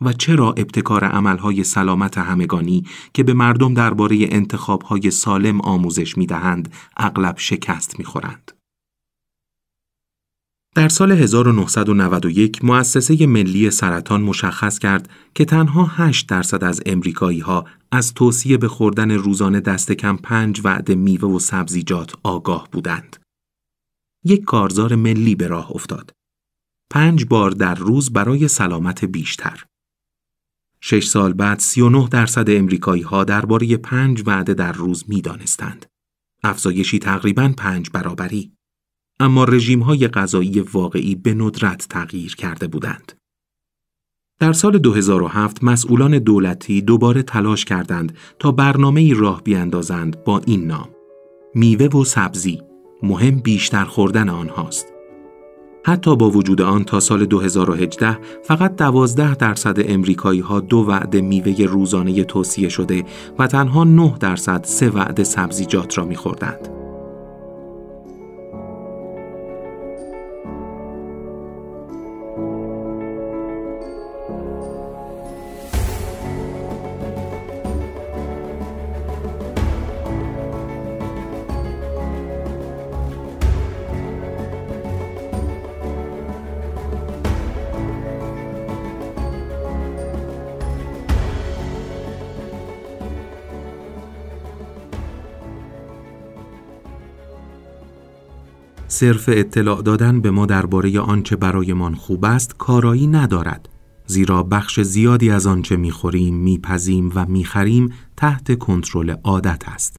و 0.00 0.12
چرا 0.12 0.52
ابتکار 0.52 1.04
عملهای 1.04 1.64
سلامت 1.64 2.18
همگانی 2.18 2.84
که 3.14 3.22
به 3.22 3.32
مردم 3.32 3.74
درباره 3.74 4.16
انتخابهای 4.20 5.10
سالم 5.10 5.60
آموزش 5.60 6.18
می‌دهند 6.18 6.72
اغلب 6.96 7.34
شکست 7.38 7.98
می‌خورند. 7.98 8.55
در 10.76 10.88
سال 10.88 11.12
1991 11.12 12.64
مؤسسه 12.64 13.26
ملی 13.26 13.70
سرطان 13.70 14.22
مشخص 14.22 14.78
کرد 14.78 15.10
که 15.34 15.44
تنها 15.44 15.84
8 15.84 16.28
درصد 16.28 16.64
از 16.64 16.82
امریکایی 16.86 17.40
ها 17.40 17.64
از 17.92 18.14
توصیه 18.14 18.56
به 18.56 18.68
خوردن 18.68 19.10
روزانه 19.10 19.60
دست 19.60 19.92
کم 19.92 20.16
5 20.16 20.60
وعده 20.64 20.94
میوه 20.94 21.28
و 21.28 21.38
سبزیجات 21.38 22.14
آگاه 22.22 22.68
بودند. 22.72 23.16
یک 24.24 24.44
کارزار 24.44 24.94
ملی 24.94 25.34
به 25.34 25.46
راه 25.46 25.72
افتاد. 25.72 26.12
پنج 26.90 27.24
بار 27.24 27.50
در 27.50 27.74
روز 27.74 28.12
برای 28.12 28.48
سلامت 28.48 29.04
بیشتر. 29.04 29.64
شش 30.80 31.06
سال 31.06 31.32
بعد 31.32 31.58
39 31.58 32.08
درصد 32.08 32.50
امریکایی 32.50 33.02
ها 33.02 33.24
درباره 33.24 33.76
پنج 33.76 34.22
وعده 34.26 34.54
در 34.54 34.72
روز 34.72 35.04
می 35.08 35.22
دانستند. 35.22 35.86
افزایشی 36.44 36.98
تقریبا 36.98 37.54
پنج 37.58 37.90
برابری. 37.90 38.55
اما 39.20 39.44
رژیم 39.44 39.80
های 39.80 40.08
غذایی 40.08 40.60
واقعی 40.60 41.14
به 41.14 41.34
ندرت 41.34 41.86
تغییر 41.90 42.34
کرده 42.36 42.66
بودند. 42.66 43.12
در 44.40 44.52
سال 44.52 44.78
2007 44.78 45.64
مسئولان 45.64 46.18
دولتی 46.18 46.82
دوباره 46.82 47.22
تلاش 47.22 47.64
کردند 47.64 48.16
تا 48.38 48.52
برنامه 48.52 49.14
راه 49.14 49.42
بیاندازند 49.42 50.24
با 50.24 50.40
این 50.46 50.66
نام. 50.66 50.88
میوه 51.54 51.86
و 51.86 52.04
سبزی 52.04 52.60
مهم 53.02 53.36
بیشتر 53.36 53.84
خوردن 53.84 54.28
آنهاست. 54.28 54.86
حتی 55.84 56.16
با 56.16 56.30
وجود 56.30 56.62
آن 56.62 56.84
تا 56.84 57.00
سال 57.00 57.26
2018 57.26 58.18
فقط 58.44 58.76
12 58.76 59.34
درصد 59.34 59.76
امریکایی 59.78 60.40
ها 60.40 60.60
دو 60.60 60.78
وعده 60.78 61.20
میوه 61.20 61.64
روزانه 61.64 62.24
توصیه 62.24 62.68
شده 62.68 63.04
و 63.38 63.46
تنها 63.46 63.84
9 63.84 64.14
درصد 64.20 64.64
سه 64.64 64.90
وعده 64.90 65.24
سبزیجات 65.24 65.98
را 65.98 66.04
میخوردند. 66.04 66.85
صرف 98.96 99.28
اطلاع 99.32 99.82
دادن 99.82 100.20
به 100.20 100.30
ما 100.30 100.46
درباره 100.46 101.00
آنچه 101.00 101.36
برایمان 101.36 101.94
خوب 101.94 102.24
است 102.24 102.56
کارایی 102.58 103.06
ندارد 103.06 103.68
زیرا 104.06 104.42
بخش 104.42 104.80
زیادی 104.80 105.30
از 105.30 105.46
آنچه 105.46 105.76
می‌خوریم، 105.76 106.34
میپزیم 106.34 107.12
و 107.14 107.26
می‌خریم 107.26 107.92
تحت 108.16 108.58
کنترل 108.58 109.10
عادت 109.24 109.68
است. 109.68 109.96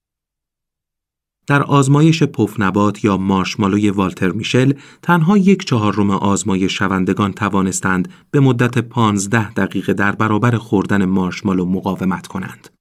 در 1.47 1.63
آزمایش 1.63 2.23
پفنبات 2.23 3.03
یا 3.03 3.17
مارشمالوی 3.17 3.89
والتر 3.89 4.31
میشل 4.31 4.73
تنها 5.01 5.37
یک 5.37 5.65
چهارم 5.65 6.11
آزمایش 6.11 6.77
شوندگان 6.77 7.33
توانستند 7.33 8.11
به 8.31 8.39
مدت 8.39 8.77
15 8.77 9.53
دقیقه 9.53 9.93
در 9.93 10.11
برابر 10.11 10.57
خوردن 10.57 11.05
مارشمالو 11.05 11.65
مقاومت 11.65 12.27
کنند. 12.27 12.76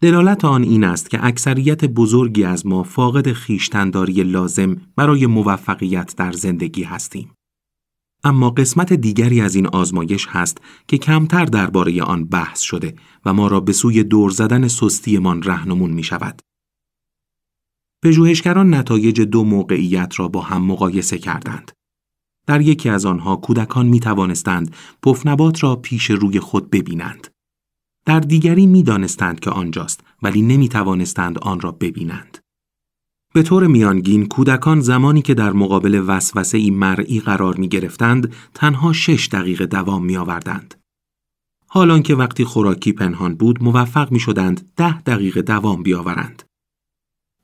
دلالت 0.00 0.44
آن 0.44 0.62
این 0.62 0.84
است 0.84 1.10
که 1.10 1.26
اکثریت 1.26 1.84
بزرگی 1.84 2.44
از 2.44 2.66
ما 2.66 2.82
فاقد 2.82 3.32
خیشتنداری 3.32 4.12
لازم 4.12 4.76
برای 4.96 5.26
موفقیت 5.26 6.16
در 6.16 6.32
زندگی 6.32 6.82
هستیم. 6.82 7.32
اما 8.24 8.50
قسمت 8.50 8.92
دیگری 8.92 9.40
از 9.40 9.54
این 9.54 9.66
آزمایش 9.66 10.26
هست 10.28 10.58
که 10.88 10.98
کمتر 10.98 11.44
درباره 11.44 12.02
آن 12.02 12.24
بحث 12.24 12.60
شده 12.60 12.94
و 13.24 13.32
ما 13.32 13.46
را 13.46 13.60
به 13.60 13.72
سوی 13.72 14.04
دور 14.04 14.30
زدن 14.30 14.68
سستیمان 14.68 15.42
رهنمون 15.42 15.90
می 15.90 16.02
شود. 16.02 16.42
پژوهشگران 18.04 18.74
نتایج 18.74 19.20
دو 19.20 19.44
موقعیت 19.44 20.12
را 20.16 20.28
با 20.28 20.40
هم 20.40 20.62
مقایسه 20.62 21.18
کردند. 21.18 21.72
در 22.46 22.60
یکی 22.60 22.88
از 22.88 23.06
آنها 23.06 23.36
کودکان 23.36 23.86
می 23.86 24.00
توانستند 24.00 24.74
پفنبات 25.02 25.62
را 25.62 25.76
پیش 25.76 26.10
روی 26.10 26.40
خود 26.40 26.70
ببینند. 26.70 27.28
در 28.08 28.20
دیگری 28.20 28.66
می 28.66 28.82
دانستند 28.82 29.40
که 29.40 29.50
آنجاست 29.50 30.00
ولی 30.22 30.42
نمی 30.42 30.68
توانستند 30.68 31.38
آن 31.38 31.60
را 31.60 31.72
ببینند. 31.72 32.38
به 33.34 33.42
طور 33.42 33.66
میانگین 33.66 34.26
کودکان 34.26 34.80
زمانی 34.80 35.22
که 35.22 35.34
در 35.34 35.52
مقابل 35.52 36.04
وسوسه 36.06 36.58
ای 36.58 36.70
مرئی 36.70 37.20
قرار 37.20 37.56
می 37.56 37.68
گرفتند 37.68 38.32
تنها 38.54 38.92
شش 38.92 39.28
دقیقه 39.32 39.66
دوام 39.66 40.04
می 40.04 40.16
آوردند. 40.16 40.74
حالان 41.66 42.02
که 42.02 42.14
وقتی 42.14 42.44
خوراکی 42.44 42.92
پنهان 42.92 43.34
بود 43.34 43.62
موفق 43.62 44.12
می 44.12 44.20
شدند 44.20 44.72
ده 44.76 45.00
دقیقه 45.00 45.42
دوام 45.42 45.82
بیاورند. 45.82 46.42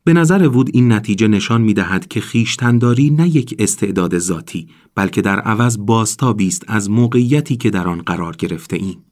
به 0.05 0.13
نظر 0.13 0.49
وود 0.49 0.71
این 0.73 0.93
نتیجه 0.93 1.29
نشان 1.29 1.61
می 1.61 1.75
دهد 1.75 2.09
که 2.09 2.21
خیشتنداری 2.21 3.11
نه 3.11 3.37
یک 3.37 3.55
استعداد 3.59 4.19
ذاتی 4.19 4.69
بلکه 4.95 5.23
در 5.23 5.41
عوض 5.41 5.79
بازتابی 5.79 6.47
است 6.47 6.65
از 6.67 6.91
موقعیتی 6.91 7.57
که 7.57 7.71
در 7.71 7.89
آن 7.89 7.99
قرار 7.99 8.37
گرفته 8.37 8.77
ایم. 8.77 9.05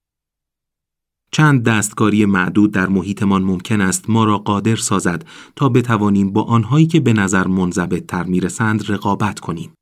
چند 1.35 1.63
دستکاری 1.63 2.25
معدود 2.25 2.73
در 2.73 2.89
محیطمان 2.89 3.43
ممکن 3.43 3.81
است 3.81 4.11
ما 4.11 4.25
را 4.25 4.39
قادر 4.39 4.77
سازد 4.77 5.25
تا 5.57 5.69
بتوانیم 5.69 6.33
با 6.33 6.43
آنهایی 6.43 6.87
که 6.87 7.01
به 7.01 7.13
نظر 7.13 7.47
منضبط 7.47 8.07
تر 8.07 8.25
می‌رسند 8.25 8.91
رقابت 8.91 9.41
کنیم. 9.41 9.73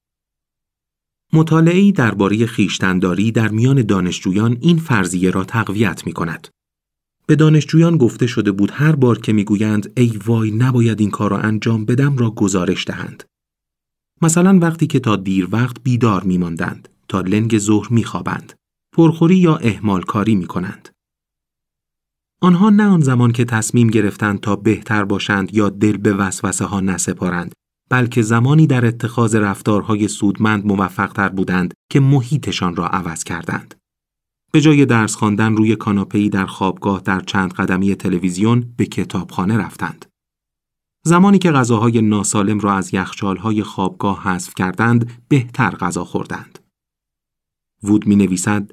مطالعه‌ای 1.33 1.93
درباره 1.93 2.47
خیشتنداری 2.47 3.33
در 3.33 3.49
میان 3.49 3.83
دانشجویان 3.83 4.57
این 4.61 4.77
فرضیه 4.77 5.31
را 5.31 5.45
تقویت 5.45 6.07
می 6.07 6.13
کند. 6.13 6.49
به 7.27 7.37
دانشجویان 7.37 7.97
گفته 7.97 8.27
شده 8.27 8.53
بود 8.53 8.71
هر 8.75 8.97
بار 8.97 9.19
که 9.19 9.33
می‌گویند 9.33 9.93
ای 9.97 10.19
وای 10.27 10.51
نباید 10.51 11.01
این 11.01 11.11
کار 11.11 11.31
را 11.31 11.39
انجام 11.39 11.85
بدم 11.85 12.17
را 12.17 12.31
گزارش 12.31 12.87
دهند. 12.87 13.25
مثلا 14.23 14.59
وقتی 14.59 14.87
که 14.87 15.01
تا 15.01 15.17
دیر 15.17 15.49
وقت 15.53 15.77
بیدار 15.83 16.25
میماندند 16.25 16.89
تا 17.09 17.21
لنگ 17.21 17.59
ظهر 17.59 17.93
میخوابند 17.93 18.53
پرخوری 18.97 19.37
یا 19.37 19.57
اهمال 19.57 20.03
کاری 20.03 20.35
می 20.35 20.47
کنند. 20.47 20.89
آنها 22.43 22.71
نه 22.71 22.85
آن 22.85 23.01
زمان 23.01 23.33
که 23.33 23.45
تصمیم 23.45 23.89
گرفتند 23.89 24.41
تا 24.41 24.57
بهتر 24.57 25.05
باشند 25.05 25.55
یا 25.55 25.69
دل 25.69 25.97
به 25.97 26.13
وسوسه 26.13 26.65
ها 26.65 26.81
نسپارند 26.81 27.53
بلکه 27.91 28.23
زمانی 28.23 28.67
در 28.67 28.87
اتخاذ 28.87 29.35
رفتارهای 29.35 30.09
سودمند 30.09 30.67
موفقتر 30.67 31.29
بودند 31.29 31.75
که 31.91 32.01
محیطشان 32.01 32.77
را 32.77 32.87
عوض 32.87 33.25
کردند. 33.25 33.75
به 34.53 34.61
جای 34.61 34.87
درس 34.87 35.17
خواندن 35.17 35.57
روی 35.57 35.77
کاناپه‌ای 35.77 36.29
در 36.29 36.47
خوابگاه 36.47 37.01
در 37.01 37.21
چند 37.21 37.53
قدمی 37.53 37.95
تلویزیون 37.95 38.75
به 38.77 38.87
کتابخانه 38.87 39.57
رفتند. 39.59 40.07
زمانی 41.05 41.39
که 41.39 41.51
غذاهای 41.51 42.03
ناسالم 42.03 42.61
را 42.61 42.75
از 42.75 42.95
یخچالهای 42.95 43.63
خوابگاه 43.63 44.23
حذف 44.23 44.55
کردند، 44.55 45.13
بهتر 45.29 45.71
غذا 45.71 46.05
خوردند. 46.05 46.59
وود 47.83 48.07
می 48.07 48.17
نویسد 48.17 48.71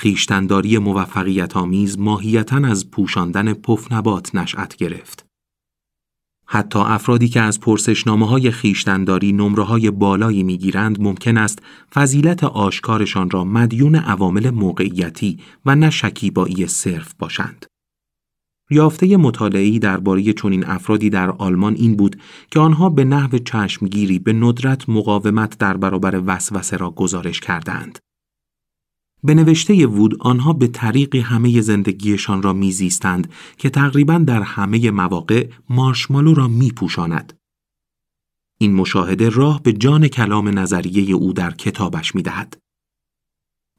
خیشتنداری 0.00 0.78
موفقیت 0.78 1.56
آمیز 1.56 1.98
ماهیتا 1.98 2.56
از 2.56 2.90
پوشاندن 2.90 3.52
پف 3.52 3.92
نبات 3.92 4.34
نشأت 4.34 4.76
گرفت. 4.76 5.26
حتی 6.46 6.78
افرادی 6.78 7.28
که 7.28 7.40
از 7.40 7.60
پرسشنامه 7.60 8.26
های 8.26 8.50
خیشتنداری 8.50 9.32
نمره 9.32 9.62
های 9.62 9.90
بالایی 9.90 10.42
می 10.42 10.58
گیرند 10.58 11.00
ممکن 11.00 11.36
است 11.36 11.58
فضیلت 11.94 12.44
آشکارشان 12.44 13.30
را 13.30 13.44
مدیون 13.44 13.94
عوامل 13.94 14.50
موقعیتی 14.50 15.38
و 15.66 15.74
نه 15.74 15.90
شکیبایی 15.90 16.66
صرف 16.66 17.14
باشند. 17.18 17.66
یافته 18.70 19.16
مطالعه‌ای 19.16 19.78
درباره 19.78 20.32
چنین 20.32 20.66
افرادی 20.66 21.10
در 21.10 21.30
آلمان 21.30 21.74
این 21.74 21.96
بود 21.96 22.16
که 22.50 22.60
آنها 22.60 22.88
به 22.88 23.04
نحو 23.04 23.38
چشمگیری 23.38 24.18
به 24.18 24.32
ندرت 24.32 24.88
مقاومت 24.88 25.58
در 25.58 25.76
برابر 25.76 26.22
وسوسه 26.26 26.76
را 26.76 26.90
گزارش 26.90 27.40
کردند. 27.40 27.98
به 29.24 29.34
نوشته 29.34 29.86
وود 29.86 30.16
آنها 30.20 30.52
به 30.52 30.66
طریقی 30.66 31.20
همه 31.20 31.60
زندگیشان 31.60 32.42
را 32.42 32.52
میزیستند 32.52 33.32
که 33.58 33.70
تقریبا 33.70 34.18
در 34.18 34.42
همه 34.42 34.90
مواقع 34.90 35.48
مارشمالو 35.70 36.34
را 36.34 36.48
میپوشاند. 36.48 37.32
این 38.58 38.74
مشاهده 38.74 39.28
راه 39.28 39.62
به 39.62 39.72
جان 39.72 40.08
کلام 40.08 40.58
نظریه 40.58 41.14
او 41.14 41.32
در 41.32 41.50
کتابش 41.50 42.14
می‌دهد. 42.14 42.56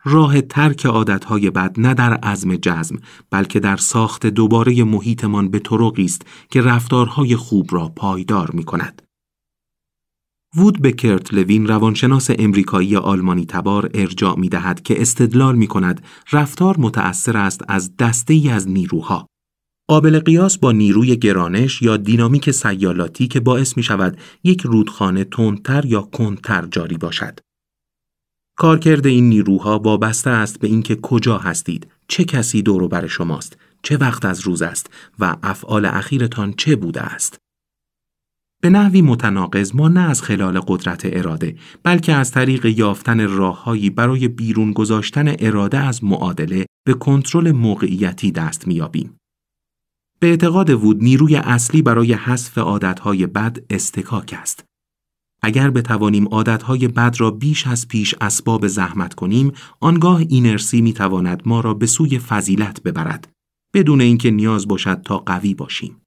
راه 0.03 0.41
ترک 0.41 0.85
عادتهای 0.85 1.49
بد 1.49 1.79
نه 1.79 1.93
در 1.93 2.13
عزم 2.13 2.55
جزم 2.55 2.99
بلکه 3.29 3.59
در 3.59 3.77
ساخت 3.77 4.25
دوباره 4.25 4.83
محیطمان 4.83 5.49
به 5.49 5.59
طرقی 5.59 6.05
است 6.05 6.25
که 6.49 6.61
رفتارهای 6.61 7.35
خوب 7.35 7.67
را 7.71 7.87
پایدار 7.87 8.51
می 8.51 8.63
کند. 8.63 9.01
وود 10.55 10.81
به 10.81 10.91
کرت 10.91 11.33
لوین 11.33 11.67
روانشناس 11.67 12.29
امریکایی 12.39 12.95
آلمانی 12.95 13.45
تبار 13.45 13.89
ارجاع 13.93 14.39
می 14.39 14.49
دهد 14.49 14.81
که 14.81 15.01
استدلال 15.01 15.55
می 15.55 15.67
کند 15.67 16.03
رفتار 16.31 16.75
متأثر 16.79 17.37
است 17.37 17.61
از 17.67 17.97
دسته 17.97 18.33
ای 18.33 18.49
از 18.49 18.67
نیروها. 18.67 19.27
قابل 19.89 20.19
قیاس 20.19 20.57
با 20.57 20.71
نیروی 20.71 21.15
گرانش 21.15 21.81
یا 21.81 21.97
دینامیک 21.97 22.51
سیالاتی 22.51 23.27
که 23.27 23.39
باعث 23.39 23.77
می 23.77 23.83
شود 23.83 24.17
یک 24.43 24.61
رودخانه 24.61 25.23
تندتر 25.23 25.85
یا 25.85 26.01
کندتر 26.01 26.67
جاری 26.71 26.97
باشد. 26.97 27.39
کارکرد 28.57 29.07
این 29.07 29.29
نیروها 29.29 29.79
وابسته 29.79 30.29
است 30.29 30.59
به 30.59 30.67
اینکه 30.67 30.95
کجا 30.95 31.37
هستید، 31.37 31.87
چه 32.07 32.23
کسی 32.23 32.61
دور 32.61 32.87
بر 32.87 33.07
شماست، 33.07 33.57
چه 33.83 33.97
وقت 33.97 34.25
از 34.25 34.39
روز 34.39 34.61
است 34.61 34.89
و 35.19 35.37
افعال 35.43 35.85
اخیرتان 35.85 36.53
چه 36.53 36.75
بوده 36.75 37.01
است. 37.01 37.37
به 38.61 38.69
نحوی 38.69 39.01
متناقض 39.01 39.75
ما 39.75 39.87
نه 39.87 39.99
از 39.99 40.21
خلال 40.21 40.59
قدرت 40.59 41.01
اراده 41.03 41.55
بلکه 41.83 42.13
از 42.13 42.31
طریق 42.31 42.65
یافتن 42.65 43.27
راههایی 43.27 43.89
برای 43.89 44.27
بیرون 44.27 44.73
گذاشتن 44.73 45.35
اراده 45.39 45.77
از 45.77 46.03
معادله 46.03 46.65
به 46.85 46.93
کنترل 46.93 47.51
موقعیتی 47.51 48.31
دست 48.31 48.67
میابیم. 48.67 49.17
به 50.19 50.27
اعتقاد 50.27 50.69
وود 50.69 51.03
نیروی 51.03 51.35
اصلی 51.35 51.81
برای 51.81 52.13
حذف 52.13 52.57
عادتهای 52.57 53.27
بد 53.27 53.57
استکاک 53.69 54.35
است. 54.41 54.63
اگر 55.43 55.69
بتوانیم 55.69 56.27
عادتهای 56.27 56.87
بد 56.87 57.15
را 57.19 57.31
بیش 57.31 57.67
از 57.67 57.87
پیش 57.87 58.15
اسباب 58.21 58.67
زحمت 58.67 59.13
کنیم، 59.13 59.51
آنگاه 59.79 60.17
اینرسی 60.29 60.81
می‌تواند 60.81 61.41
ما 61.45 61.59
را 61.59 61.73
به 61.73 61.85
سوی 61.85 62.19
فضیلت 62.19 62.83
ببرد، 62.83 63.29
بدون 63.73 64.01
اینکه 64.01 64.31
نیاز 64.31 64.67
باشد 64.67 65.01
تا 65.01 65.17
قوی 65.17 65.53
باشیم. 65.53 66.00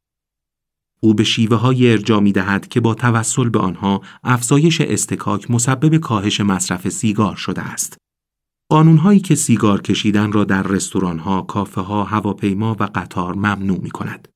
او 1.04 1.14
به 1.14 1.24
شیوه 1.24 1.56
های 1.56 1.90
ارجا 1.90 2.20
می 2.20 2.32
دهد 2.32 2.68
که 2.68 2.80
با 2.80 2.94
توسل 2.94 3.48
به 3.48 3.58
آنها 3.58 4.00
افزایش 4.24 4.80
استکاک 4.80 5.50
مسبب 5.50 5.96
کاهش 5.96 6.40
مصرف 6.40 6.88
سیگار 6.88 7.36
شده 7.36 7.62
است. 7.62 7.96
قانون 8.70 8.96
هایی 8.96 9.20
که 9.20 9.34
سیگار 9.34 9.82
کشیدن 9.82 10.32
را 10.32 10.44
در 10.44 10.62
رستوران 10.62 11.18
ها، 11.18 11.42
کافه 11.42 11.80
ها، 11.80 12.04
هواپیما 12.04 12.76
و 12.80 12.88
قطار 12.94 13.34
ممنوع 13.34 13.80
می 13.80 13.90
کند. 13.90 14.28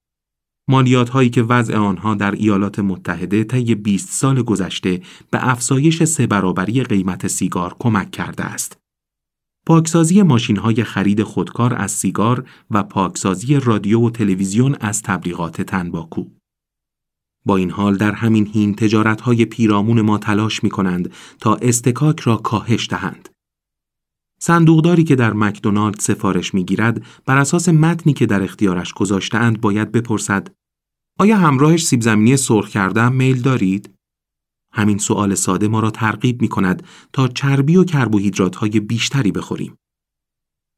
مالیات 0.71 1.09
هایی 1.09 1.31
که 1.31 1.42
وضع 1.42 1.77
آنها 1.77 2.14
در 2.14 2.31
ایالات 2.31 2.79
متحده 2.79 3.45
طی 3.45 3.75
20 3.75 4.09
سال 4.09 4.42
گذشته 4.42 5.01
به 5.31 5.51
افزایش 5.51 6.05
سه 6.05 6.27
برابری 6.27 6.83
قیمت 6.83 7.27
سیگار 7.27 7.77
کمک 7.79 8.11
کرده 8.11 8.45
است. 8.45 8.79
پاکسازی 9.66 10.23
ماشین 10.23 10.57
های 10.57 10.85
خرید 10.85 11.23
خودکار 11.23 11.75
از 11.75 11.90
سیگار 11.90 12.49
و 12.71 12.83
پاکسازی 12.83 13.61
رادیو 13.61 14.01
و 14.01 14.11
تلویزیون 14.11 14.77
از 14.81 15.03
تبلیغات 15.03 15.62
تنباکو. 15.62 16.38
با 17.49 17.57
این 17.57 17.71
حال 17.71 17.97
در 17.97 18.13
همین 18.13 18.47
هین 18.47 18.75
تجارت 18.75 19.21
های 19.21 19.45
پیرامون 19.45 20.01
ما 20.01 20.19
تلاش 20.19 20.65
می 20.65 20.71
کنند 20.71 21.13
تا 21.41 21.55
استکاک 21.55 22.21
را 22.21 22.37
کاهش 22.37 22.89
دهند. 22.91 23.29
صندوقداری 24.41 25.05
که 25.05 25.15
در 25.17 25.33
مکدونالد 25.33 26.01
سفارش 26.01 26.55
می 26.55 26.65
گیرد 26.65 27.07
بر 27.27 27.37
اساس 27.39 27.69
متنی 27.69 28.13
که 28.13 28.27
در 28.27 28.43
اختیارش 28.43 28.93
گذاشتهاند 28.93 29.61
باید 29.61 29.93
بپرسد 29.93 30.49
آیا 31.19 31.37
همراهش 31.37 31.85
سیب 31.85 32.01
زمینی 32.01 32.37
سرخ 32.37 32.69
کردم 32.69 33.13
میل 33.13 33.43
دارید؟ 33.43 33.95
همین 34.73 34.99
سوال 34.99 35.35
ساده 35.35 35.69
ما 35.69 35.81
را 35.81 35.91
ترغیب 35.91 36.43
می 36.43 36.49
کند 36.49 36.83
تا 37.13 37.29
چربی 37.29 37.77
و 37.77 37.85
کربوهیدرات 37.85 38.57
های 38.57 38.81
بیشتری 38.81 39.33
بخوریم. 39.33 39.77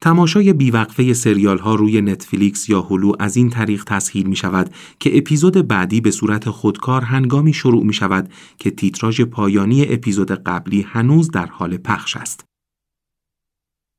تماشای 0.01 0.53
بیوقفه 0.53 1.13
سریال 1.13 1.57
ها 1.57 1.75
روی 1.75 2.01
نتفلیکس 2.01 2.69
یا 2.69 2.81
هلو 2.81 3.11
از 3.19 3.37
این 3.37 3.49
طریق 3.49 3.83
تسهیل 3.83 4.27
می 4.27 4.35
شود 4.35 4.69
که 4.99 5.17
اپیزود 5.17 5.67
بعدی 5.67 6.01
به 6.01 6.11
صورت 6.11 6.49
خودکار 6.49 7.01
هنگامی 7.01 7.53
شروع 7.53 7.83
می 7.83 7.93
شود 7.93 8.29
که 8.57 8.71
تیتراژ 8.71 9.21
پایانی 9.21 9.85
اپیزود 9.93 10.31
قبلی 10.31 10.81
هنوز 10.81 11.31
در 11.31 11.45
حال 11.45 11.77
پخش 11.77 12.17
است. 12.17 12.43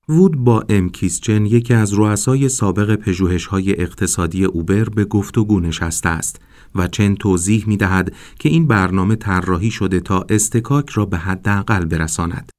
وود 0.08 0.36
با 0.36 0.64
امکیسچن 0.68 1.46
یکی 1.46 1.74
از 1.74 1.94
رؤسای 1.94 2.48
سابق 2.48 2.96
پژوهش‌های 2.96 3.80
اقتصادی 3.80 4.44
اوبر 4.44 4.84
به 4.84 5.04
گفتگو 5.04 5.60
نشسته 5.60 6.08
است 6.08 6.40
و 6.74 6.88
چن 6.88 7.14
توضیح 7.14 7.64
می 7.66 7.76
دهد 7.76 8.14
که 8.38 8.48
این 8.48 8.66
برنامه 8.66 9.16
طراحی 9.16 9.70
شده 9.70 10.00
تا 10.00 10.26
اصطکاک 10.28 10.90
را 10.90 11.06
به 11.06 11.18
حداقل 11.18 11.84
برساند. 11.84 12.52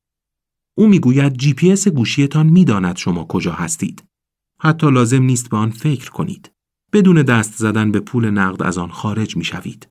او 0.77 0.87
می‌گوید 0.87 1.37
جی 1.37 1.53
پی 1.53 1.71
اس 1.71 1.87
گوشیتان 1.87 2.45
می‌داند 2.45 2.97
شما 2.97 3.25
کجا 3.25 3.51
هستید. 3.51 4.03
حتی 4.59 4.91
لازم 4.91 5.23
نیست 5.23 5.49
به 5.49 5.57
آن 5.57 5.69
فکر 5.69 6.11
کنید. 6.11 6.51
بدون 6.93 7.21
دست 7.21 7.53
زدن 7.55 7.91
به 7.91 7.99
پول 7.99 8.29
نقد 8.29 8.63
از 8.63 8.77
آن 8.77 8.89
خارج 8.89 9.37
می 9.37 9.43
شوید. 9.43 9.87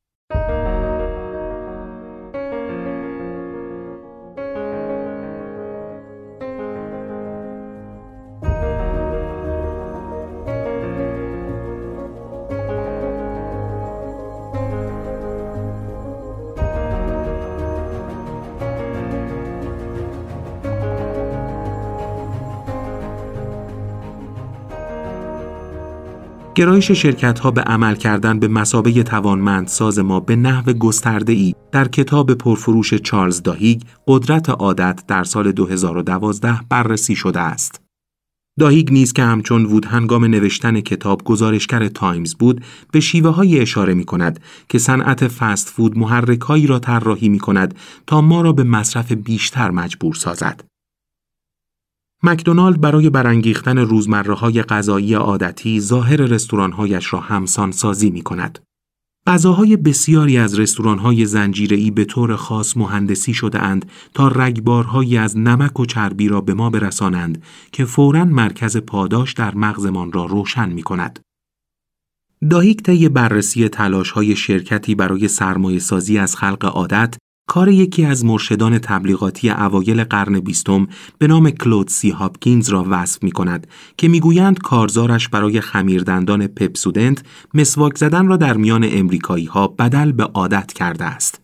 گرایش 26.63 26.93
شرکت 26.93 27.39
ها 27.39 27.51
به 27.51 27.61
عمل 27.61 27.95
کردن 27.95 28.39
به 28.39 28.49
مسابه 28.49 29.03
توانمند 29.03 29.69
ساز 29.69 29.99
ما 29.99 30.21
به 30.21 30.37
نحو 30.37 30.73
گسترده 30.73 31.33
ای 31.33 31.55
در 31.73 31.89
کتاب 31.89 32.35
پرفروش 32.35 32.95
چارلز 32.95 33.43
داهیگ 33.43 33.83
قدرت 34.07 34.51
عادت 34.51 35.03
در 35.09 35.25
سال 35.25 35.53
2012 35.53 36.61
بررسی 36.69 37.17
شده 37.17 37.41
است. 37.41 37.81
داهیگ 38.59 38.93
نیز 38.93 39.13
که 39.13 39.23
همچون 39.23 39.65
وود 39.65 39.85
هنگام 39.85 40.25
نوشتن 40.25 40.81
کتاب 40.81 41.25
گزارشگر 41.25 41.89
تایمز 41.89 42.35
بود 42.35 42.65
به 42.93 43.01
شیوه 43.01 43.31
های 43.31 43.61
اشاره 43.61 43.95
می 43.95 44.05
کند 44.05 44.41
که 44.69 44.79
صنعت 44.79 45.29
فست 45.29 45.69
فود 45.69 45.99
محرک 45.99 46.43
را 46.67 46.79
طراحی 46.79 47.29
می 47.29 47.39
کند 47.39 47.75
تا 48.07 48.21
ما 48.21 48.41
را 48.41 48.53
به 48.53 48.65
مصرف 48.65 49.13
بیشتر 49.13 49.71
مجبور 49.71 50.15
سازد. 50.15 50.72
مکدونالد 52.25 52.81
برای 52.81 53.11
برانگیختن 53.11 53.79
روزمره 53.79 54.35
های 54.35 54.63
غذایی 54.63 55.15
عادتی 55.15 55.81
ظاهر 55.81 56.17
رستورانهایش 56.17 57.13
را 57.13 57.21
همسان 57.21 57.73
سازی 57.73 58.11
می 58.11 58.23
کند. 58.23 58.59
غذاهای 59.27 59.77
بسیاری 59.77 60.39
از 60.39 60.59
رستورانهای 60.59 61.27
زنجیره‌ای 61.27 61.91
به 61.91 62.05
طور 62.05 62.37
خاص 62.37 62.77
مهندسی 62.77 63.35
شده 63.35 63.63
اند 63.63 63.87
تا 64.15 64.29
رگبارهایی 64.29 65.17
از 65.17 65.39
نمک 65.39 65.81
و 65.81 65.87
چربی 65.87 66.29
را 66.29 66.41
به 66.41 66.55
ما 66.55 66.71
برسانند 66.71 67.43
که 67.73 67.85
فوراً 67.85 68.25
مرکز 68.25 68.77
پاداش 68.77 69.33
در 69.33 69.55
مغزمان 69.55 70.13
را 70.13 70.25
روشن 70.25 70.73
می 70.73 70.83
کند. 70.83 71.21
داهیک 72.51 72.83
طی 72.83 73.09
بررسی 73.09 73.69
تلاش 73.69 74.11
های 74.11 74.37
شرکتی 74.37 74.95
برای 74.95 75.29
سرمایه 75.29 75.79
سازی 75.79 76.19
از 76.19 76.37
خلق 76.37 76.65
عادت 76.65 77.17
کار 77.47 77.69
یکی 77.69 78.05
از 78.05 78.25
مرشدان 78.25 78.79
تبلیغاتی 78.79 79.51
اوایل 79.51 80.05
قرن 80.05 80.41
بیستم 80.41 80.87
به 81.19 81.27
نام 81.27 81.51
کلود 81.51 81.89
سی 81.89 82.11
هاپکینز 82.11 82.69
را 82.69 82.87
وصف 82.91 83.23
می 83.23 83.31
کند 83.31 83.67
که 83.97 84.09
می‌گویند 84.09 84.59
کارزارش 84.59 85.29
برای 85.29 85.61
خمیردندان 85.61 86.47
پپسودنت 86.47 87.25
مسواک 87.55 87.99
زدن 87.99 88.27
را 88.27 88.37
در 88.37 88.57
میان 88.57 88.87
امریکایی 88.89 89.47
ها 89.47 89.69
بدل 89.69 90.13
به 90.13 90.25
عادت 90.25 90.73
کرده 90.73 91.05
است. 91.05 91.41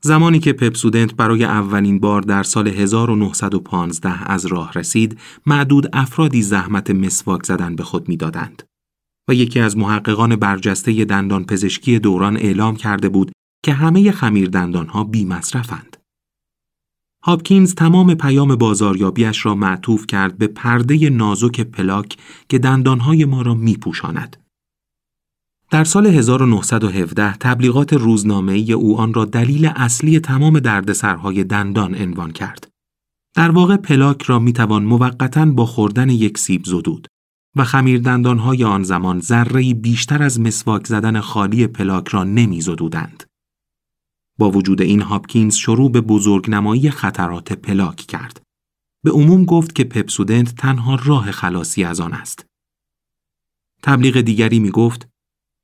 زمانی 0.00 0.38
که 0.38 0.52
پپسودنت 0.52 1.14
برای 1.14 1.44
اولین 1.44 2.00
بار 2.00 2.22
در 2.22 2.42
سال 2.42 2.68
1915 2.68 4.30
از 4.32 4.46
راه 4.46 4.72
رسید، 4.72 5.18
معدود 5.46 5.88
افرادی 5.92 6.42
زحمت 6.42 6.90
مسواک 6.90 7.46
زدن 7.46 7.76
به 7.76 7.82
خود 7.82 8.08
می‌دادند. 8.08 8.62
و 9.28 9.34
یکی 9.34 9.60
از 9.60 9.76
محققان 9.76 10.36
برجسته 10.36 11.04
دندان 11.04 11.44
پزشکی 11.44 11.98
دوران 11.98 12.36
اعلام 12.36 12.76
کرده 12.76 13.08
بود 13.08 13.32
که 13.64 13.72
همه 13.72 14.12
خمیر 14.12 14.56
ها 14.88 15.04
بی 15.04 15.24
مصرفند. 15.24 15.96
هاپکینز 17.22 17.74
تمام 17.74 18.14
پیام 18.14 18.56
بازاریابیش 18.56 19.46
را 19.46 19.54
معطوف 19.54 20.06
کرد 20.06 20.38
به 20.38 20.46
پرده 20.46 21.10
نازک 21.10 21.60
پلاک 21.60 22.16
که 22.48 22.58
دندانهای 22.58 23.24
ما 23.24 23.42
را 23.42 23.54
می 23.54 23.76
پوشاند. 23.76 24.36
در 25.70 25.84
سال 25.84 26.06
1917 26.06 27.36
تبلیغات 27.36 27.92
روزنامه‌ای 27.92 28.72
او 28.72 28.98
آن 28.98 29.14
را 29.14 29.24
دلیل 29.24 29.70
اصلی 29.76 30.20
تمام 30.20 30.58
دردسرهای 30.58 31.44
دندان 31.44 31.94
عنوان 31.94 32.30
کرد. 32.30 32.68
در 33.34 33.50
واقع 33.50 33.76
پلاک 33.76 34.22
را 34.22 34.38
می 34.38 34.52
توان 34.52 34.84
موقتا 34.84 35.46
با 35.46 35.66
خوردن 35.66 36.08
یک 36.08 36.38
سیب 36.38 36.64
زدود 36.64 37.08
و 37.56 37.64
خمیر 37.64 38.00
دندانهای 38.00 38.64
آن 38.64 38.82
زمان 38.82 39.20
ذره 39.20 39.74
بیشتر 39.74 40.22
از 40.22 40.40
مسواک 40.40 40.86
زدن 40.86 41.20
خالی 41.20 41.66
پلاک 41.66 42.08
را 42.08 42.24
نمی 42.24 42.60
زدودند. 42.60 43.24
با 44.38 44.50
وجود 44.50 44.82
این 44.82 45.02
هاپکینز 45.02 45.54
شروع 45.54 45.90
به 45.90 46.00
بزرگنمایی 46.00 46.90
خطرات 46.90 47.52
پلاک 47.52 47.96
کرد. 47.96 48.42
به 49.04 49.10
عموم 49.10 49.44
گفت 49.44 49.74
که 49.74 49.84
پپسودنت 49.84 50.54
تنها 50.54 50.98
راه 51.04 51.30
خلاصی 51.30 51.84
از 51.84 52.00
آن 52.00 52.12
است. 52.12 52.46
تبلیغ 53.82 54.20
دیگری 54.20 54.58
می 54.58 54.70
گفت 54.70 55.08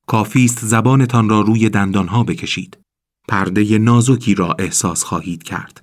کافی 0.07 0.45
است 0.45 0.65
زبانتان 0.65 1.29
را 1.29 1.41
روی 1.41 1.69
دندانها 1.69 2.25
بکشید. 2.25 2.79
پرده 3.29 3.79
نازکی 3.79 4.35
را 4.35 4.57
احساس 4.59 5.05
خواهید 5.05 5.43
کرد. 5.43 5.83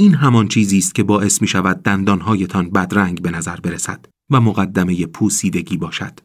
این 0.00 0.14
همان 0.14 0.48
چیزی 0.48 0.78
است 0.78 0.94
که 0.94 1.02
باعث 1.02 1.42
می 1.42 1.48
شود 1.48 1.82
دندانهایتان 1.82 2.70
بدرنگ 2.70 3.22
به 3.22 3.30
نظر 3.30 3.56
برسد 3.56 4.06
و 4.30 4.40
مقدمه 4.40 5.06
پوسیدگی 5.06 5.76
باشد. 5.76 6.20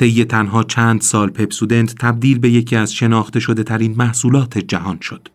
طی 0.00 0.24
تنها 0.24 0.62
چند 0.62 1.00
سال 1.00 1.30
پپسودنت 1.30 1.94
تبدیل 1.94 2.38
به 2.38 2.50
یکی 2.50 2.76
از 2.76 2.94
شناخته 2.94 3.40
شده 3.40 3.62
ترین 3.62 3.94
محصولات 3.96 4.58
جهان 4.58 4.98
شد. 5.00 5.28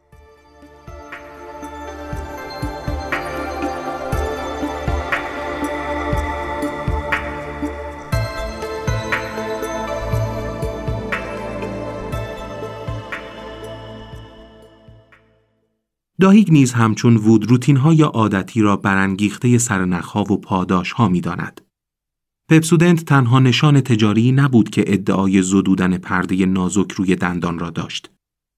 داهیگ 16.21 16.51
نیز 16.51 16.73
همچون 16.73 17.17
وود 17.17 17.49
روتین 17.49 17.77
های 17.77 18.01
عادتی 18.01 18.61
را 18.61 18.77
برانگیخته 18.77 19.57
سرنخها 19.57 20.21
و 20.21 20.41
پاداش 20.41 20.91
ها 20.91 21.07
می 21.07 21.21
داند. 21.21 21.64
پپسودنت 22.49 23.05
تنها 23.05 23.39
نشان 23.39 23.81
تجاری 23.81 24.31
نبود 24.31 24.69
که 24.69 24.83
ادعای 24.87 25.41
زدودن 25.41 25.97
پرده 25.97 26.45
نازک 26.45 26.91
روی 26.91 27.15
دندان 27.15 27.59
را 27.59 27.69
داشت. 27.69 28.11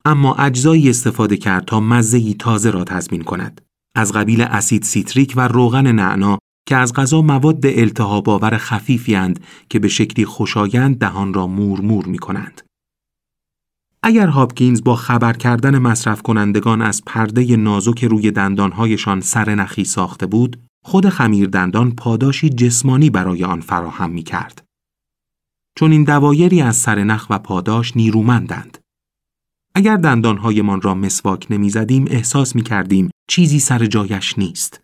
اما 0.06 0.36
اجزایی 0.36 0.90
استفاده 0.90 1.38
کرد 1.38 1.66
تا 1.66 1.80
مزهی 1.80 2.34
تازه 2.34 2.70
را 2.70 2.84
تضمین 2.84 3.24
کند. 3.24 3.62
از 3.96 4.12
قبیل 4.12 4.42
اسید 4.42 4.84
سیتریک 4.84 5.34
و 5.36 5.48
روغن 5.48 5.92
نعنا 5.92 6.38
که 6.68 6.76
از 6.76 6.94
قضا 6.94 7.22
مواد 7.22 7.66
التهاب 7.66 8.30
آور 8.30 8.58
خفیفی 8.58 9.34
که 9.70 9.80
به 9.80 9.88
شکلی 9.88 10.26
خوشایند 10.26 11.00
دهان 11.00 11.34
را 11.34 11.48
مور 11.48 11.82
مور 11.82 12.06
می 12.06 12.18
کنند. 12.18 12.62
اگر 14.04 14.28
هاپکینز 14.28 14.84
با 14.84 14.96
خبر 14.96 15.34
کردن 15.34 15.78
مصرف 15.78 16.22
کنندگان 16.22 16.82
از 16.82 17.02
پرده 17.06 17.56
نازک 17.56 18.04
روی 18.04 18.32
دندانهایشان 18.32 19.22
سرنخی 19.22 19.86
ساخته 19.86 20.26
بود، 20.26 20.67
خود 20.88 21.10
خمیر 21.10 21.48
دندان 21.48 21.96
پاداشی 21.96 22.50
جسمانی 22.50 23.10
برای 23.10 23.44
آن 23.44 23.62
فراهم 23.62 24.12
می 24.12 24.24
کرد. 24.24 24.66
چون 25.78 25.92
این 25.92 26.04
دوایری 26.04 26.62
از 26.62 26.76
سرنخ 26.76 27.28
و 27.30 27.40
پاداش 27.40 27.98
نیرومندند. 27.98 28.78
اگر 29.76 29.98
دندانهایمان 29.98 30.82
را 30.82 30.96
مسواک 30.96 31.48
نمی 31.50 31.70
زدیم 31.70 32.06
احساس 32.10 32.56
می 32.56 32.62
کردیم 32.62 33.10
چیزی 33.30 33.60
سر 33.60 33.86
جایش 33.86 34.38
نیست. 34.40 34.82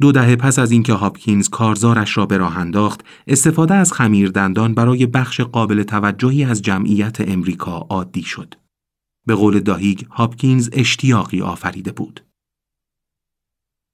دو 0.00 0.12
دهه 0.12 0.36
پس 0.36 0.58
از 0.58 0.70
اینکه 0.70 0.92
هاپکینز 0.92 1.48
کارزارش 1.48 2.16
را 2.16 2.26
به 2.26 2.36
راه 2.36 2.58
انداخت، 2.58 3.04
استفاده 3.26 3.74
از 3.74 3.92
خمیر 3.92 4.28
دندان 4.28 4.74
برای 4.74 5.06
بخش 5.06 5.40
قابل 5.40 5.82
توجهی 5.82 6.44
از 6.44 6.62
جمعیت 6.62 7.20
امریکا 7.20 7.76
عادی 7.76 8.22
شد. 8.22 8.54
به 9.26 9.34
قول 9.34 9.60
داهیگ، 9.60 10.04
هاپکینز 10.10 10.70
اشتیاقی 10.72 11.40
آفریده 11.40 11.92
بود. 11.92 12.29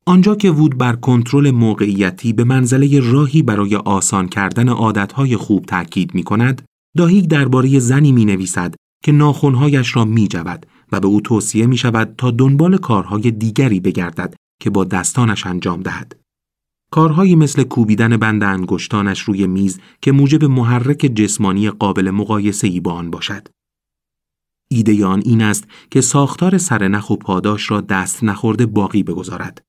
آنجا 0.09 0.35
که 0.35 0.51
وود 0.51 0.79
بر 0.79 0.97
کنترل 0.97 1.51
موقعیتی 1.51 2.33
به 2.33 2.45
منزله 2.45 3.01
راهی 3.01 3.43
برای 3.43 3.77
آسان 3.77 4.29
کردن 4.29 4.69
عادتهای 4.69 5.37
خوب 5.37 5.65
تاکید 5.65 6.15
می 6.15 6.23
کند، 6.23 6.63
داهیگ 6.97 7.27
درباره 7.27 7.79
زنی 7.79 8.13
می 8.13 8.25
نویسد 8.25 8.75
که 9.05 9.13
ناخونهایش 9.13 9.97
را 9.97 10.05
می 10.05 10.29
و 10.93 11.01
به 11.01 11.07
او 11.07 11.21
توصیه 11.21 11.67
می 11.67 11.77
شود 11.77 12.15
تا 12.19 12.31
دنبال 12.31 12.77
کارهای 12.77 13.31
دیگری 13.31 13.81
بگردد 13.81 14.35
که 14.63 14.71
با 14.71 14.85
دستانش 14.85 15.47
انجام 15.47 15.83
دهد. 15.83 16.17
کارهایی 16.91 17.37
مثل 17.37 17.63
کوبیدن 17.63 18.17
بند 18.17 18.45
انگشتانش 18.45 19.21
روی 19.21 19.47
میز 19.47 19.81
که 20.01 20.13
موجب 20.13 20.45
محرک 20.45 20.99
جسمانی 20.99 21.71
قابل 21.71 22.11
مقایسه 22.11 22.81
با 22.81 22.93
آن 22.93 23.11
باشد. 23.11 23.49
ایده 24.71 25.07
آن 25.07 25.23
این 25.25 25.43
است 25.43 25.65
که 25.91 26.01
ساختار 26.01 26.59
سرنخ 26.59 27.11
و 27.11 27.17
پاداش 27.17 27.71
را 27.71 27.81
دست 27.81 28.25
نخورده 28.25 28.67
باقی 28.67 29.03
بگذارد. 29.03 29.63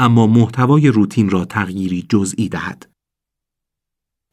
اما 0.00 0.26
محتوای 0.26 0.88
روتین 0.88 1.30
را 1.30 1.44
تغییری 1.44 2.06
جزئی 2.08 2.48
دهد. 2.48 2.90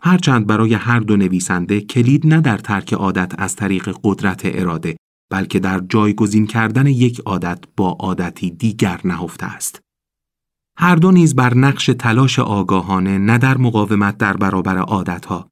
هرچند 0.01 0.47
برای 0.47 0.73
هر 0.73 0.99
دو 0.99 1.17
نویسنده 1.17 1.81
کلید 1.81 2.27
نه 2.27 2.41
در 2.41 2.57
ترک 2.57 2.93
عادت 2.93 3.33
از 3.37 3.55
طریق 3.55 3.97
قدرت 4.03 4.41
اراده 4.43 4.97
بلکه 5.31 5.59
در 5.59 5.79
جایگزین 5.89 6.47
کردن 6.47 6.87
یک 6.87 7.19
عادت 7.19 7.63
با 7.77 7.89
عادتی 7.89 8.51
دیگر 8.51 9.01
نهفته 9.05 9.45
است. 9.45 9.79
هر 10.77 10.95
دو 10.95 11.11
نیز 11.11 11.35
بر 11.35 11.53
نقش 11.53 11.85
تلاش 11.85 12.39
آگاهانه 12.39 13.17
نه 13.17 13.37
در 13.37 13.57
مقاومت 13.57 14.17
در 14.17 14.37
برابر 14.37 14.77
عادتها 14.77 15.49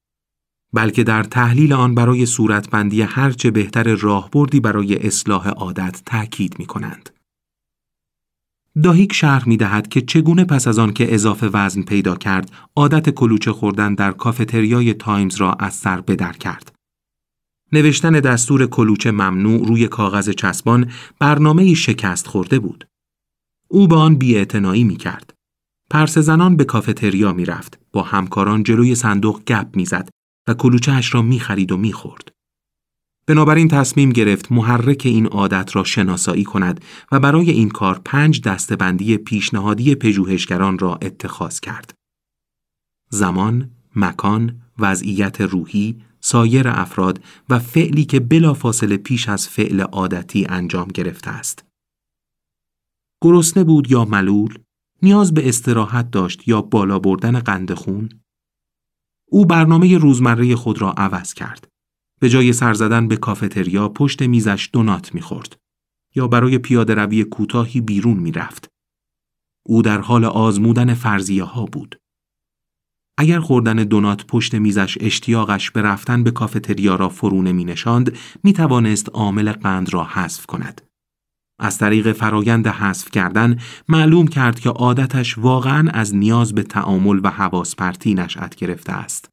بلکه 0.73 1.03
در 1.03 1.23
تحلیل 1.23 1.73
آن 1.73 1.95
برای 1.95 2.25
صورتبندی 2.25 3.01
هرچه 3.01 3.51
بهتر 3.51 3.95
راهبردی 3.95 4.59
برای 4.59 5.07
اصلاح 5.07 5.47
عادت 5.47 6.01
تأکید 6.05 6.59
می 6.59 6.65
کنند. 6.65 7.14
داهیگ 8.83 9.13
شرح 9.13 9.49
می 9.49 9.57
دهد 9.57 9.87
که 9.87 10.01
چگونه 10.01 10.45
پس 10.45 10.67
از 10.67 10.79
آن 10.79 10.93
که 10.93 11.13
اضافه 11.13 11.47
وزن 11.47 11.81
پیدا 11.81 12.15
کرد 12.15 12.51
عادت 12.75 13.09
کلوچه 13.09 13.51
خوردن 13.51 13.95
در 13.95 14.11
کافتریای 14.11 14.93
تایمز 14.93 15.35
را 15.35 15.53
از 15.53 15.73
سر 15.73 16.01
بدر 16.01 16.33
کرد. 16.33 16.71
نوشتن 17.71 18.11
دستور 18.11 18.65
کلوچه 18.65 19.11
ممنوع 19.11 19.67
روی 19.67 19.87
کاغذ 19.87 20.29
چسبان 20.29 20.91
برنامه 21.19 21.73
شکست 21.73 22.27
خورده 22.27 22.59
بود. 22.59 22.87
او 23.67 23.87
به 23.87 23.95
آن 23.95 24.15
بیاعتنایی 24.15 24.83
می 24.83 24.95
کرد. 24.95 25.33
پرس 25.89 26.17
زنان 26.17 26.55
به 26.55 26.63
کافتریا 26.63 27.33
می 27.33 27.45
رفت. 27.45 27.79
با 27.91 28.01
همکاران 28.01 28.63
جلوی 28.63 28.95
صندوق 28.95 29.43
گپ 29.43 29.75
می 29.75 29.85
زد 29.85 30.09
و 30.47 30.53
کلوچهش 30.53 31.15
را 31.15 31.21
می 31.21 31.39
خرید 31.39 31.71
و 31.71 31.77
می 31.77 31.93
خورد. 31.93 32.34
بنابراین 33.27 33.67
تصمیم 33.67 34.09
گرفت 34.09 34.51
محرک 34.51 35.01
این 35.05 35.25
عادت 35.25 35.75
را 35.75 35.83
شناسایی 35.83 36.43
کند 36.43 36.85
و 37.11 37.19
برای 37.19 37.51
این 37.51 37.69
کار 37.69 38.01
پنج 38.05 38.41
دستبندی 38.41 39.17
پیشنهادی 39.17 39.95
پژوهشگران 39.95 40.79
را 40.79 40.95
اتخاذ 40.95 41.59
کرد. 41.59 41.93
زمان، 43.09 43.71
مکان، 43.95 44.61
وضعیت 44.79 45.41
روحی، 45.41 46.01
سایر 46.19 46.67
افراد 46.67 47.23
و 47.49 47.59
فعلی 47.59 48.05
که 48.05 48.19
بلافاصله 48.19 48.97
پیش 48.97 49.29
از 49.29 49.49
فعل 49.49 49.81
عادتی 49.81 50.45
انجام 50.49 50.87
گرفته 50.87 51.29
است. 51.29 51.65
گرسنه 53.23 53.63
بود 53.63 53.91
یا 53.91 54.05
ملول، 54.05 54.57
نیاز 55.01 55.33
به 55.33 55.49
استراحت 55.49 56.11
داشت 56.11 56.47
یا 56.47 56.61
بالا 56.61 56.99
بردن 56.99 57.39
قند 57.39 57.73
خون. 57.73 58.09
او 59.31 59.45
برنامه 59.45 59.97
روزمره 59.97 60.55
خود 60.55 60.81
را 60.81 60.91
عوض 60.91 61.33
کرد. 61.33 61.67
به 62.19 62.29
جای 62.29 62.53
سر 62.53 62.73
زدن 62.73 63.07
به 63.07 63.17
کافتریا 63.17 63.89
پشت 63.89 64.21
میزش 64.21 64.69
دونات 64.73 65.15
می‌خورد 65.15 65.57
یا 66.15 66.27
برای 66.27 66.57
پیاده 66.57 66.95
روی 66.95 67.23
کوتاهی 67.23 67.81
بیرون 67.81 68.17
می‌رفت. 68.17 68.67
او 69.65 69.81
در 69.81 70.01
حال 70.01 70.25
آزمودن 70.25 70.93
فرضیه 70.93 71.43
ها 71.43 71.65
بود. 71.65 71.97
اگر 73.17 73.39
خوردن 73.39 73.75
دونات 73.75 74.25
پشت 74.25 74.55
میزش 74.55 74.97
اشتیاقش 75.01 75.71
به 75.71 75.81
رفتن 75.81 76.23
به 76.23 76.31
کافتریا 76.31 76.95
را 76.95 77.09
فرو 77.09 77.41
نمی 77.41 77.65
نشاند 77.65 78.17
می 78.43 78.53
توانست 78.53 79.09
عامل 79.09 79.51
قند 79.51 79.93
را 79.93 80.03
حذف 80.03 80.45
کند. 80.45 80.81
از 81.59 81.77
طریق 81.77 82.11
فرایند 82.11 82.67
حذف 82.67 83.11
کردن 83.11 83.59
معلوم 83.87 84.27
کرد 84.27 84.59
که 84.59 84.69
عادتش 84.69 85.37
واقعا 85.37 85.89
از 85.93 86.15
نیاز 86.15 86.55
به 86.55 86.63
تعامل 86.63 87.19
و 87.23 87.29
حواس 87.29 87.75
پرتی 87.75 88.13
نشأت 88.13 88.55
گرفته 88.55 88.91
است. 88.91 89.29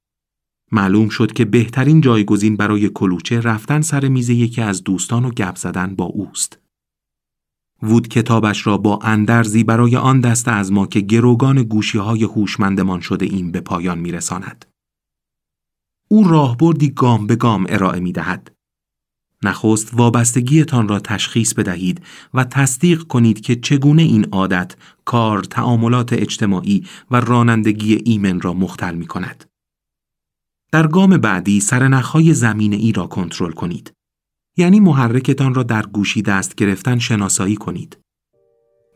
معلوم 0.72 1.08
شد 1.08 1.32
که 1.32 1.44
بهترین 1.44 2.00
جایگزین 2.00 2.56
برای 2.56 2.88
کلوچه 2.88 3.40
رفتن 3.40 3.80
سر 3.80 4.08
میز 4.08 4.28
یکی 4.28 4.60
از 4.60 4.84
دوستان 4.84 5.24
و 5.24 5.30
گپ 5.30 5.56
زدن 5.56 5.94
با 5.94 6.04
اوست. 6.04 6.58
وود 7.82 8.08
کتابش 8.08 8.66
را 8.66 8.78
با 8.78 8.98
اندرزی 9.02 9.64
برای 9.64 9.96
آن 9.96 10.20
دسته 10.20 10.50
از 10.50 10.72
ما 10.72 10.86
که 10.86 11.00
گروگان 11.00 11.62
گوشی 11.62 11.98
های 11.98 12.24
هوشمندمان 12.24 13.00
شده 13.00 13.26
این 13.26 13.52
به 13.52 13.60
پایان 13.60 13.98
میرساند. 13.98 14.64
او 16.08 16.28
راهبردی 16.28 16.90
گام 16.90 17.26
به 17.26 17.36
گام 17.36 17.66
ارائه 17.68 18.00
می 18.00 18.12
دهد. 18.12 18.52
نخست 19.44 19.94
وابستگیتان 19.94 20.88
را 20.88 20.98
تشخیص 20.98 21.54
بدهید 21.54 22.02
و 22.34 22.44
تصدیق 22.44 23.02
کنید 23.02 23.40
که 23.40 23.56
چگونه 23.56 24.02
این 24.02 24.24
عادت 24.24 24.76
کار، 25.04 25.42
تعاملات 25.44 26.12
اجتماعی 26.12 26.86
و 27.10 27.20
رانندگی 27.20 28.02
ایمن 28.04 28.40
را 28.40 28.54
مختل 28.54 28.94
می 28.94 29.06
کند. 29.06 29.51
در 30.72 30.86
گام 30.86 31.16
بعدی 31.16 31.60
سرنخهای 31.60 32.34
زمین 32.34 32.72
ای 32.72 32.92
را 32.92 33.06
کنترل 33.06 33.52
کنید. 33.52 33.92
یعنی 34.56 34.80
محرکتان 34.80 35.54
را 35.54 35.62
در 35.62 35.82
گوشی 35.82 36.22
دست 36.22 36.54
گرفتن 36.54 36.98
شناسایی 36.98 37.56
کنید. 37.56 37.98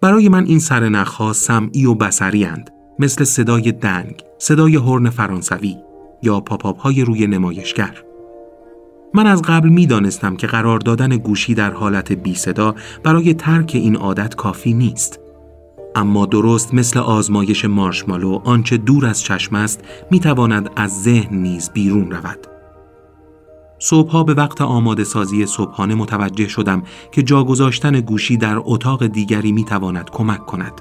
برای 0.03 0.29
من 0.29 0.45
این 0.45 0.59
سرنخها 0.59 1.33
سمعی 1.33 1.87
و 1.87 1.95
بصری 1.95 2.45
اند. 2.45 2.71
مثل 2.99 3.25
صدای 3.25 3.73
دنگ، 3.73 4.23
صدای 4.39 4.77
هورن 4.77 5.11
فرانسوی 5.11 5.77
یا 6.23 6.41
pop-up 6.41 6.81
های 6.81 7.03
روی 7.03 7.27
نمایشگر. 7.27 8.03
من 9.15 9.27
از 9.27 9.43
قبل 9.43 9.69
می 9.69 9.87
دانستم 9.87 10.37
که 10.37 10.47
قرار 10.47 10.79
دادن 10.79 11.17
گوشی 11.17 11.55
در 11.55 11.71
حالت 11.71 12.13
بی 12.13 12.35
صدا 12.35 12.75
برای 13.03 13.35
ترک 13.35 13.71
این 13.75 13.97
عادت 13.97 14.35
کافی 14.35 14.75
نیست. 14.75 15.26
اما 15.97 16.27
درست 16.27 16.75
مثل 16.75 16.99
آزمایش 16.99 17.65
مارشمالو 17.65 18.41
آنچه 18.45 18.77
دور 18.77 19.07
از 19.07 19.23
چشم 19.23 19.57
است 19.57 19.81
می 20.11 20.21
تواند 20.21 20.71
از 20.77 21.03
ذهن 21.03 21.37
نیز 21.37 21.71
بیرون 21.71 22.11
رود. 22.11 22.39
صبحها 23.79 24.25
به 24.25 24.35
وقت 24.35 24.61
آماده 24.61 25.05
سازی 25.05 25.47
صبحانه 25.47 25.95
متوجه 25.95 26.49
شدم 26.49 26.83
که 27.13 27.23
جا 27.23 27.45
گذاشتن 27.45 28.01
گوشی 28.01 28.37
در 28.37 28.57
اتاق 28.65 29.07
دیگری 29.07 29.53
می 29.53 29.65
تواند 29.65 30.11
کمک 30.11 30.47
کند. 30.47 30.73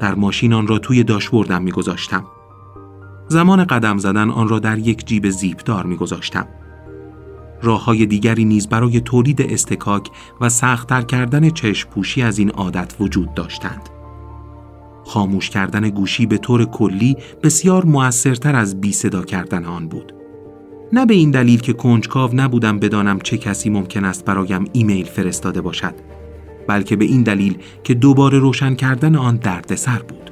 در 0.00 0.14
ماشین 0.14 0.52
آن 0.52 0.66
را 0.66 0.78
توی 0.78 1.04
داشبوردم 1.04 1.62
می 1.62 1.72
گذاشتم. 1.72 2.24
زمان 3.28 3.64
قدم 3.64 3.98
زدن 3.98 4.30
آن 4.30 4.48
را 4.48 4.58
در 4.58 4.78
یک 4.78 5.06
جیب 5.06 5.30
زیپدار 5.30 5.86
می 5.86 5.96
گذاشتم. 5.96 6.46
راه 7.62 7.84
های 7.84 8.06
دیگری 8.06 8.44
نیز 8.44 8.68
برای 8.68 9.00
تولید 9.00 9.42
استکاک 9.42 10.10
و 10.40 10.48
سختتر 10.48 11.02
کردن 11.02 11.50
چشم 11.50 11.90
پوشی 11.90 12.22
از 12.22 12.38
این 12.38 12.50
عادت 12.50 12.94
وجود 13.00 13.34
داشتند. 13.34 13.97
خاموش 15.08 15.50
کردن 15.50 15.90
گوشی 15.90 16.26
به 16.26 16.38
طور 16.38 16.64
کلی 16.64 17.16
بسیار 17.42 17.84
موثرتر 17.84 18.56
از 18.56 18.80
بی 18.80 18.92
صدا 18.92 19.22
کردن 19.22 19.64
آن 19.64 19.88
بود. 19.88 20.14
نه 20.92 21.06
به 21.06 21.14
این 21.14 21.30
دلیل 21.30 21.60
که 21.60 21.72
کنجکاو 21.72 22.30
نبودم 22.34 22.78
بدانم 22.78 23.18
چه 23.20 23.38
کسی 23.38 23.70
ممکن 23.70 24.04
است 24.04 24.24
برایم 24.24 24.64
ایمیل 24.72 25.06
فرستاده 25.06 25.60
باشد 25.60 25.94
بلکه 26.66 26.96
به 26.96 27.04
این 27.04 27.22
دلیل 27.22 27.58
که 27.84 27.94
دوباره 27.94 28.38
روشن 28.38 28.74
کردن 28.74 29.16
آن 29.16 29.36
دردسر 29.36 29.98
بود. 29.98 30.30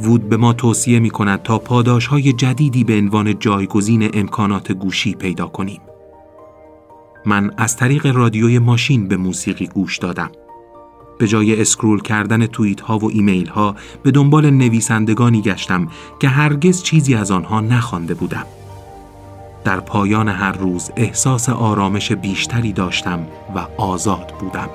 وود 0.00 0.28
به 0.28 0.36
ما 0.36 0.52
توصیه 0.52 0.98
می 0.98 1.10
کند 1.10 1.42
تا 1.42 1.58
پاداش 1.58 2.06
های 2.06 2.32
جدیدی 2.32 2.84
به 2.84 2.98
عنوان 2.98 3.38
جایگزین 3.38 4.10
امکانات 4.14 4.72
گوشی 4.72 5.14
پیدا 5.14 5.46
کنیم. 5.46 5.80
من 7.26 7.50
از 7.56 7.76
طریق 7.76 8.06
رادیوی 8.06 8.58
ماشین 8.58 9.08
به 9.08 9.16
موسیقی 9.16 9.66
گوش 9.66 9.98
دادم. 9.98 10.30
به 11.22 11.28
جای 11.28 11.60
اسکرول 11.60 12.02
کردن 12.02 12.46
توییت 12.46 12.80
ها 12.80 12.98
و 12.98 13.10
ایمیل 13.10 13.48
ها 13.48 13.76
به 14.02 14.10
دنبال 14.10 14.50
نویسندگانی 14.50 15.42
گشتم 15.42 15.88
که 16.20 16.28
هرگز 16.28 16.82
چیزی 16.82 17.14
از 17.14 17.30
آنها 17.30 17.60
نخوانده 17.60 18.14
بودم. 18.14 18.46
در 19.64 19.80
پایان 19.80 20.28
هر 20.28 20.52
روز 20.52 20.90
احساس 20.96 21.48
آرامش 21.48 22.12
بیشتری 22.12 22.72
داشتم 22.72 23.26
و 23.56 23.66
آزاد 23.78 24.32
بودم. 24.40 24.68